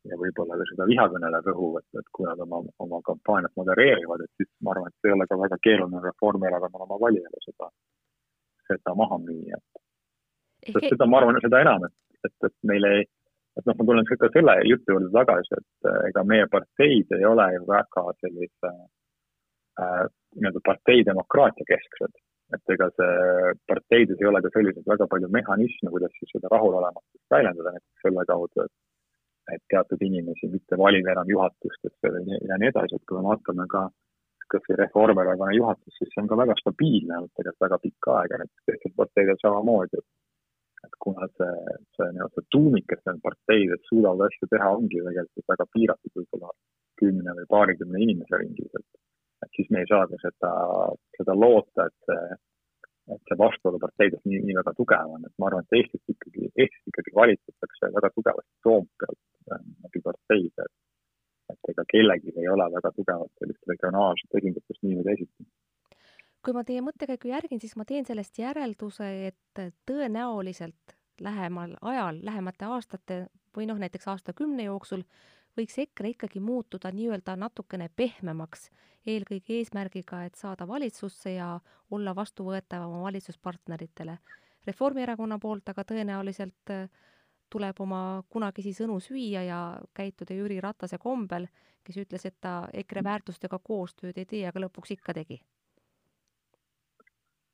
ja 0.10 0.20
võib-olla 0.20 0.60
ka 0.60 0.68
seda 0.68 0.88
vihakõnele 0.90 1.40
rõhuv, 1.46 1.80
et, 1.80 1.90
et 2.00 2.10
kui 2.16 2.28
nad 2.28 2.40
oma, 2.44 2.60
oma 2.84 3.00
kampaaniat 3.08 3.54
modereerivad, 3.60 4.26
et 4.26 4.42
siis 4.42 4.50
ma 4.66 4.74
arvan, 4.74 4.92
et 4.92 5.00
see 5.00 5.12
ei 5.12 5.16
ole 5.16 5.28
ka 5.30 5.40
väga 5.40 5.60
keeruline 5.64 6.02
Reformierakonnal 6.04 6.88
oma 6.88 7.00
valijale 7.06 7.44
seda, 7.46 7.70
seda 8.68 8.96
maha 9.00 9.20
müüa, 9.24 9.60
et 9.62 10.76
sest 10.76 10.92
seda 10.92 11.08
ma 11.08 11.22
arvan, 11.22 11.40
seda 11.44 11.62
enam, 11.64 11.88
et 11.88 11.96
et, 12.28 12.36
et 12.48 12.56
meil 12.70 12.88
ei, 12.90 13.06
et 13.58 13.70
noh, 13.70 13.78
ma 13.78 13.88
tulen 13.90 14.10
ka 14.10 14.30
selle 14.34 14.58
jutu 14.70 14.96
juurde 14.96 15.12
tagasi, 15.16 15.58
et 15.60 15.90
äh, 15.90 16.02
ega 16.10 16.26
meie 16.28 16.50
parteid 16.52 17.16
ei 17.18 17.26
ole 17.30 17.48
ju 17.56 17.66
väga 17.70 18.06
sellise 18.20 18.74
äh, 19.84 20.06
nii-öelda 20.38 20.64
parteidemokraatia 20.70 21.70
kesksed. 21.74 22.22
et 22.54 22.70
ega 22.70 22.86
see 22.94 23.54
parteides 23.72 24.20
ei 24.22 24.28
ole 24.30 24.42
ka 24.46 24.50
selliseid 24.54 24.86
väga 24.86 25.08
palju 25.10 25.30
mehhanisme, 25.34 25.90
kuidas 25.90 26.12
siis 26.20 26.30
seda 26.36 26.52
rahulolematust 26.54 27.32
väljendada, 27.34 27.72
näiteks 27.74 28.04
selle 28.06 28.26
kaudu, 28.30 28.66
et 28.68 28.76
et 29.52 29.64
teatud 29.72 30.00
inimesi 30.08 30.48
mitte 30.48 30.78
valida 30.80 31.12
enam 31.12 31.28
juhatustesse 31.28 32.12
ja 32.48 32.58
nii 32.62 32.70
edasi, 32.70 32.96
et 32.96 33.06
kui 33.10 33.18
me 33.18 33.26
vaatame 33.28 33.66
ka 33.74 33.82
kas 34.54 34.68
või 34.70 34.80
Reformierakonna 34.82 35.56
juhatus, 35.58 35.96
siis 35.98 36.12
see 36.14 36.22
on 36.24 36.30
ka 36.32 36.38
väga 36.40 36.56
stabiilne 36.60 37.18
olnud 37.18 37.34
tegelikult 37.38 37.66
väga 37.66 37.80
pikka 37.86 38.18
aega, 38.20 38.40
näiteks 38.42 38.68
teistel 38.70 38.94
parteidel 39.00 39.40
samamoodi, 39.42 40.02
et 40.02 40.10
et 40.88 40.96
kuna 41.06 41.28
see, 41.38 41.76
see 41.98 42.10
nii-öelda 42.16 42.44
tuumik, 42.56 42.88
kes 42.92 43.04
need 43.08 43.22
parteides 43.26 43.84
suudavad 43.90 44.26
asju 44.28 44.50
teha, 44.52 44.72
ongi 44.78 45.02
tegelikult 45.08 45.54
väga 45.54 45.68
piiratud 45.76 46.16
võib-olla 46.20 46.54
kümne 47.02 47.36
või 47.40 47.50
paarikümne 47.56 48.02
inimese 48.06 48.40
ringis, 48.42 48.72
et, 48.80 49.04
et 49.46 49.60
siis 49.60 49.70
me 49.74 49.84
ei 49.84 49.92
saa 49.92 50.08
ka 50.12 50.20
seda, 50.24 50.54
seda 51.18 51.38
loota, 51.44 51.88
et 51.90 52.10
see, 52.10 52.38
et 53.16 53.30
see 53.30 53.40
vastuolu 53.40 53.82
parteides 53.84 54.24
nii, 54.28 54.44
nii 54.48 54.58
väga 54.62 54.76
tugev 54.80 55.18
on, 55.18 55.28
et 55.28 55.36
ma 55.40 55.50
arvan, 55.50 55.68
et 55.68 55.80
Eestis 55.80 56.16
ikkagi, 56.16 56.50
Eestis 56.54 56.94
ikkagi 56.94 57.16
valitsetakse 57.20 57.92
väga 57.98 58.12
tugevasti 58.16 58.68
Toompealt 58.68 59.22
äh, 59.52 59.68
läbi 59.86 60.04
parteide, 60.08 60.68
et 60.68 60.82
et 61.52 61.70
ega 61.74 61.84
kellelgi 61.92 62.32
ei 62.40 62.48
ole 62.50 62.66
väga 62.72 62.90
tugevat 62.96 63.32
sellist 63.42 63.68
regionaalset 63.72 64.38
esindatust 64.40 64.86
nii 64.86 64.96
või 65.00 65.08
teisiti 65.10 65.46
kui 66.44 66.54
ma 66.56 66.64
teie 66.68 66.82
mõttekäiku 66.84 67.30
järgin, 67.32 67.62
siis 67.62 67.78
ma 67.80 67.86
teen 67.88 68.06
sellest 68.06 68.38
järelduse, 68.40 69.08
et 69.30 69.62
tõenäoliselt 69.88 70.96
lähemal 71.24 71.78
ajal, 71.82 72.20
lähemate 72.26 72.68
aastate 72.68 73.20
või 73.56 73.68
noh, 73.70 73.80
näiteks 73.80 74.10
aastakümne 74.12 74.66
jooksul 74.68 75.06
võiks 75.58 75.78
EKRE 75.80 76.14
ikkagi 76.16 76.42
muutuda 76.44 76.92
nii-öelda 76.92 77.36
natukene 77.40 77.90
pehmemaks, 77.96 78.70
eelkõige 79.08 79.60
eesmärgiga, 79.60 80.24
et 80.26 80.36
saada 80.36 80.68
valitsusse 80.68 81.36
ja 81.36 81.60
olla 81.92 82.16
vastuvõetav 82.16 82.88
oma 82.88 83.04
valitsuspartneritele. 83.08 84.18
Reformierakonna 84.68 85.40
poolt 85.40 85.70
aga 85.70 85.84
tõenäoliselt 85.88 86.72
äh, 86.72 86.88
tuleb 87.54 87.80
oma 87.84 88.24
kunagisi 88.30 88.74
sõnu 88.74 89.00
süüa 89.04 89.44
ja 89.46 89.62
käituda 89.94 90.36
Jüri 90.36 90.60
Ratase 90.64 90.98
kombel, 90.98 91.48
kes 91.84 92.00
ütles, 92.00 92.26
et 92.26 92.40
ta 92.42 92.64
EKRE 92.74 93.04
väärtustega 93.04 93.60
koostööd 93.60 94.18
ei 94.18 94.26
tee, 94.26 94.48
aga 94.48 94.66
lõpuks 94.66 94.96
ikka 94.96 95.14
tegi 95.14 95.44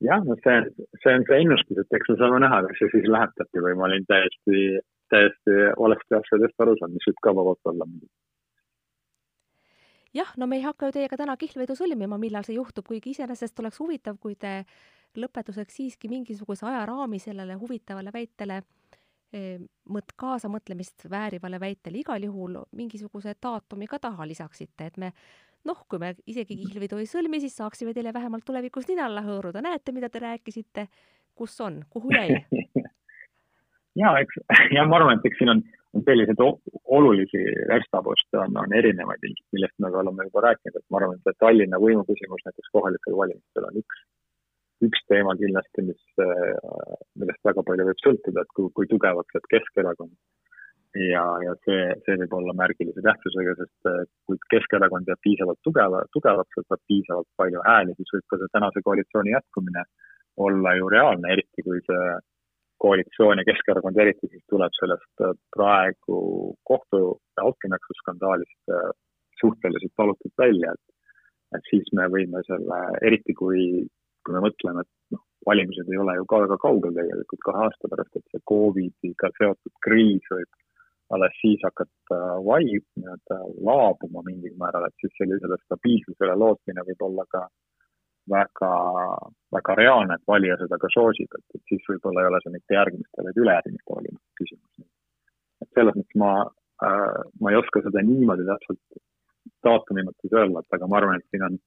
jah, 0.06 0.24
no 0.26 0.38
see, 0.44 0.62
see 1.04 1.16
on 1.16 1.26
see 1.28 1.42
ennustus, 1.44 1.82
et 1.82 1.98
eks 1.98 2.14
me 2.14 2.16
saame 2.22 2.40
näha, 2.46 2.62
kas 2.68 2.80
see 2.82 2.94
siis 2.94 3.10
lähetabki 3.12 3.64
või 3.66 3.76
ma 3.80 3.88
olin 3.90 4.08
täiesti, 4.10 4.64
täiesti 5.12 5.58
valesti 5.80 6.18
asjadest 6.20 6.66
aru 6.66 6.78
saanud, 6.80 6.96
mis 6.98 7.10
võib 7.10 7.22
ka 7.26 7.36
vabalt 7.42 7.72
olla. 7.74 7.90
jah, 10.16 10.32
no 10.38 10.48
me 10.48 10.58
ei 10.60 10.66
hakka 10.66 10.90
ju 10.90 10.98
teiega 11.00 11.20
täna 11.20 11.36
kihlvedu 11.38 11.76
sõlmima, 11.78 12.18
millal 12.22 12.48
see 12.48 12.58
juhtub, 12.58 12.88
kuigi 12.88 13.14
iseenesest 13.16 13.60
oleks 13.60 13.80
huvitav, 13.84 14.18
kui 14.22 14.36
te 14.36 14.64
lõpetuseks 15.20 15.82
siiski 15.82 16.10
mingisuguse 16.10 16.66
ajaraami 16.70 17.20
sellele 17.20 17.58
huvitavale 17.60 18.14
väitele 18.14 18.62
eh, 19.34 19.60
mõt-, 19.90 20.16
kaasamõtlemist 20.16 21.10
väärivale 21.12 21.60
väitele 21.60 22.02
igal 22.02 22.24
juhul 22.24 22.58
mingisuguse 22.72 23.36
daatumi 23.42 23.90
ka 23.90 24.00
taha 24.00 24.28
lisaksite, 24.30 24.86
et 24.86 24.98
me 24.98 25.14
noh, 25.68 25.82
kui 25.90 26.00
me 26.02 26.14
isegi 26.30 26.58
kihlvedu 26.60 27.00
ei 27.02 27.10
sõlmi, 27.10 27.42
siis 27.44 27.58
saaksime 27.60 27.94
teile 27.96 28.14
vähemalt 28.16 28.46
tulevikus 28.48 28.88
nina 28.90 29.08
alla 29.10 29.24
hõõruda. 29.26 29.64
näete, 29.66 29.92
mida 29.96 30.10
te 30.10 30.22
rääkisite, 30.24 30.88
kus 31.36 31.60
on, 31.62 31.82
kuhu 31.90 32.14
jäi? 32.16 32.40
ja 34.02 34.14
eks, 34.22 34.40
ja 34.76 34.86
ma 34.88 35.00
arvan, 35.00 35.20
et 35.20 35.28
eks 35.30 35.42
siin 35.42 35.54
on, 35.56 35.64
on 35.98 36.06
selliseid 36.08 36.44
olulisi 37.00 37.44
verstaposte 37.72 38.40
on, 38.44 38.58
on 38.64 38.78
erinevaid, 38.82 39.28
millest 39.56 39.76
me 39.80 39.92
oleme 40.04 40.30
juba 40.30 40.48
rääkinud, 40.50 40.80
et 40.80 40.88
ma 40.90 41.02
arvan, 41.02 41.20
et 41.20 41.42
Tallinna 41.44 41.82
võimu 41.82 42.06
küsimus 42.08 42.46
näiteks 42.48 42.74
kohalikel 42.76 43.20
valimistel 43.20 43.70
on 43.70 43.80
üks, 43.84 44.04
üks 44.88 45.08
teema 45.12 45.36
kindlasti, 45.40 45.88
mis, 45.92 46.04
millest 47.20 47.48
väga 47.52 47.66
palju 47.68 47.90
võib 47.90 48.04
sõltuda, 48.06 48.46
et 48.46 48.54
kui, 48.56 48.72
kui 48.78 48.92
tugevaks 48.92 49.36
jääb 49.36 49.50
Keskerakond 49.56 50.16
ja, 50.96 51.24
ja 51.46 51.54
see, 51.66 51.82
see 52.06 52.18
võib 52.24 52.34
olla 52.40 52.56
märgilise 52.58 53.04
tähtsusega, 53.06 53.56
sest 53.60 53.90
äh, 53.92 54.02
kui 54.26 54.40
Keskerakond 54.54 55.10
jääb 55.10 55.22
piisavalt 55.26 55.62
tugeva, 55.66 56.02
tugevaks, 56.16 56.62
saab 56.66 56.82
piisavalt 56.90 57.30
palju 57.38 57.62
hääli, 57.68 57.94
siis 57.98 58.16
võib 58.16 58.28
ka 58.32 58.40
see 58.42 58.54
tänase 58.56 58.84
koalitsiooni 58.86 59.36
jätkumine 59.36 59.86
olla 60.46 60.76
ju 60.80 60.90
reaalne, 60.90 61.34
eriti 61.36 61.66
kui 61.68 61.82
see 61.86 62.06
koalitsioon 62.80 63.42
ja 63.42 63.48
Keskerakond 63.50 64.00
eriti 64.00 64.32
siis 64.32 64.46
tuleb 64.50 64.74
sellest 64.80 65.26
äh, 65.26 65.36
praegu 65.56 66.20
kohtu 66.72 67.04
ja 67.38 67.46
altkäemaksu 67.46 67.98
skandaalist 68.02 68.74
äh, 68.74 68.90
suhteliselt 69.42 69.94
valutult 69.98 70.46
välja, 70.46 70.74
et 70.74 70.96
et 71.58 71.66
siis 71.66 71.88
me 71.98 72.06
võime 72.14 72.44
selle, 72.46 72.80
eriti 73.02 73.34
kui, 73.34 73.62
kui 74.26 74.36
me 74.36 74.42
mõtleme, 74.44 74.84
et 74.86 75.16
noh, 75.16 75.24
valimised 75.50 75.88
ei 75.90 75.98
ole 75.98 76.14
ju 76.20 76.28
ka 76.30 76.44
väga 76.44 76.58
kaugel 76.62 76.94
tegelikult 76.94 77.42
kahe 77.46 77.64
aasta 77.66 77.90
pärast, 77.90 78.20
et 78.20 78.34
see 78.34 78.44
Covidiga 78.52 79.32
seotud 79.40 79.74
kriis 79.86 80.30
võib 80.30 80.60
alles 81.16 81.34
siis 81.42 81.62
hakata 81.66 82.20
vaib, 82.46 82.86
nii-öelda 83.00 83.38
laabuma 83.66 84.22
mingil 84.28 84.54
määral, 84.62 84.86
et 84.88 85.02
siis 85.02 85.16
sellisele 85.18 85.58
stabiilsusele 85.64 86.36
lootmine 86.44 86.86
võib 86.90 87.06
olla 87.08 87.26
ka 87.34 87.48
väga, 88.30 88.72
väga 89.58 89.76
reaalne, 89.82 90.18
et 90.18 90.32
valija 90.34 90.58
seda 90.62 90.78
ka 90.82 90.92
soosib, 90.94 91.34
et, 91.40 91.46
et 91.58 91.74
siis 91.74 91.90
võib-olla 91.90 92.24
ei 92.24 92.32
ole 92.32 92.42
see 92.44 92.54
mitte 92.54 92.78
järgmiste, 92.78 93.26
vaid 93.26 93.42
ülejärgmiste 93.44 93.96
valimiste 93.96 94.42
küsimus. 94.42 94.88
et 95.64 95.70
selles 95.76 95.98
mõttes 95.98 96.20
ma 96.22 96.34
äh,, 96.86 97.18
ma 97.42 97.52
ei 97.52 97.60
oska 97.60 97.82
seda 97.86 98.06
niimoodi 98.06 98.46
täpselt 98.48 99.02
daatumi 99.66 100.06
mõttes 100.08 100.36
öelda, 100.36 100.62
et 100.62 100.78
aga 100.78 100.88
ma 100.88 101.00
arvan, 101.02 101.20
et 101.20 101.34
siin 101.34 101.48
on 101.50 101.58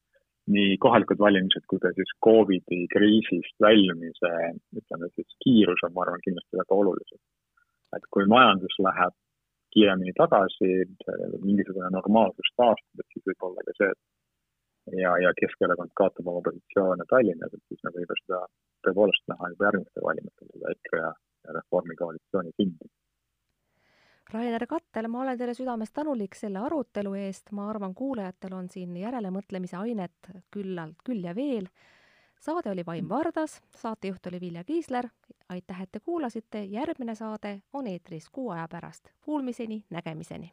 nii 0.53 0.79
kohalikud 0.83 1.21
valimised 1.23 1.67
kui 1.71 1.79
ka 1.83 1.93
siis 1.97 2.11
Covidi 2.25 2.81
kriisist 2.95 3.55
väljumise, 3.63 4.31
ütleme 4.79 5.11
siis 5.15 5.37
kiirus 5.45 5.85
on, 5.87 5.93
ma 5.95 6.07
arvan, 6.07 6.23
kindlasti 6.25 6.63
väga 6.63 6.79
olulised. 6.79 7.21
et 7.97 8.07
kui 8.15 8.25
majandus 8.25 8.79
läheb 8.81 9.13
kiiremini 9.75 10.13
tagasi, 10.17 10.71
mingisugune 11.43 11.91
normaalsus 11.95 12.51
taastub, 12.61 13.03
et 13.03 13.15
siis 13.15 13.25
võib 13.31 13.47
olla 13.49 13.65
ka 13.67 13.77
see, 13.79 13.93
et 13.93 15.01
ja, 15.03 15.13
ja 15.25 15.33
Keskerakond 15.39 15.95
kaotab 15.99 16.29
oma 16.33 16.43
positsioone 16.49 17.07
Tallinnas, 17.11 17.55
et 17.55 17.65
siis 17.69 17.85
me 17.87 17.95
võime 17.97 18.19
seda 18.25 18.43
tõepoolest 18.87 19.31
näha 19.33 19.53
juba 19.53 19.71
järgmistel 19.71 20.09
valimistel, 20.09 20.51
seda 20.57 20.75
EKRE 20.77 21.05
ja, 21.05 21.13
Reformi 21.57 21.97
koalitsiooni 21.99 22.53
sindi 22.57 22.91
Rainer 24.33 24.65
Kattel, 24.67 25.09
ma 25.13 25.21
olen 25.23 25.39
teile 25.39 25.55
südamest 25.55 25.93
tänulik 25.93 26.37
selle 26.39 26.63
arutelu 26.65 27.13
eest, 27.21 27.51
ma 27.53 27.67
arvan, 27.69 27.93
kuulajatel 27.95 28.55
on 28.57 28.71
siin 28.73 28.95
järelemõtlemise 28.97 29.77
ainet 29.77 30.31
küllalt 30.55 31.03
küll 31.05 31.27
ja 31.27 31.35
veel. 31.37 31.67
Saade 32.43 32.71
oli 32.71 32.87
Vaim 32.87 33.09
Vardas, 33.09 33.61
saatejuht 33.77 34.27
oli 34.27 34.41
Vilja 34.41 34.65
Kiisler, 34.65 35.09
aitäh, 35.49 35.83
et 35.83 35.93
te 35.93 36.01
kuulasite, 36.01 36.65
järgmine 36.65 37.15
saade 37.15 37.63
on 37.73 37.87
eetris 37.87 38.31
kuu 38.31 38.51
aja 38.51 38.69
pärast. 38.69 39.09
Kuulmiseni, 39.21 39.85
nägemiseni! 39.91 40.53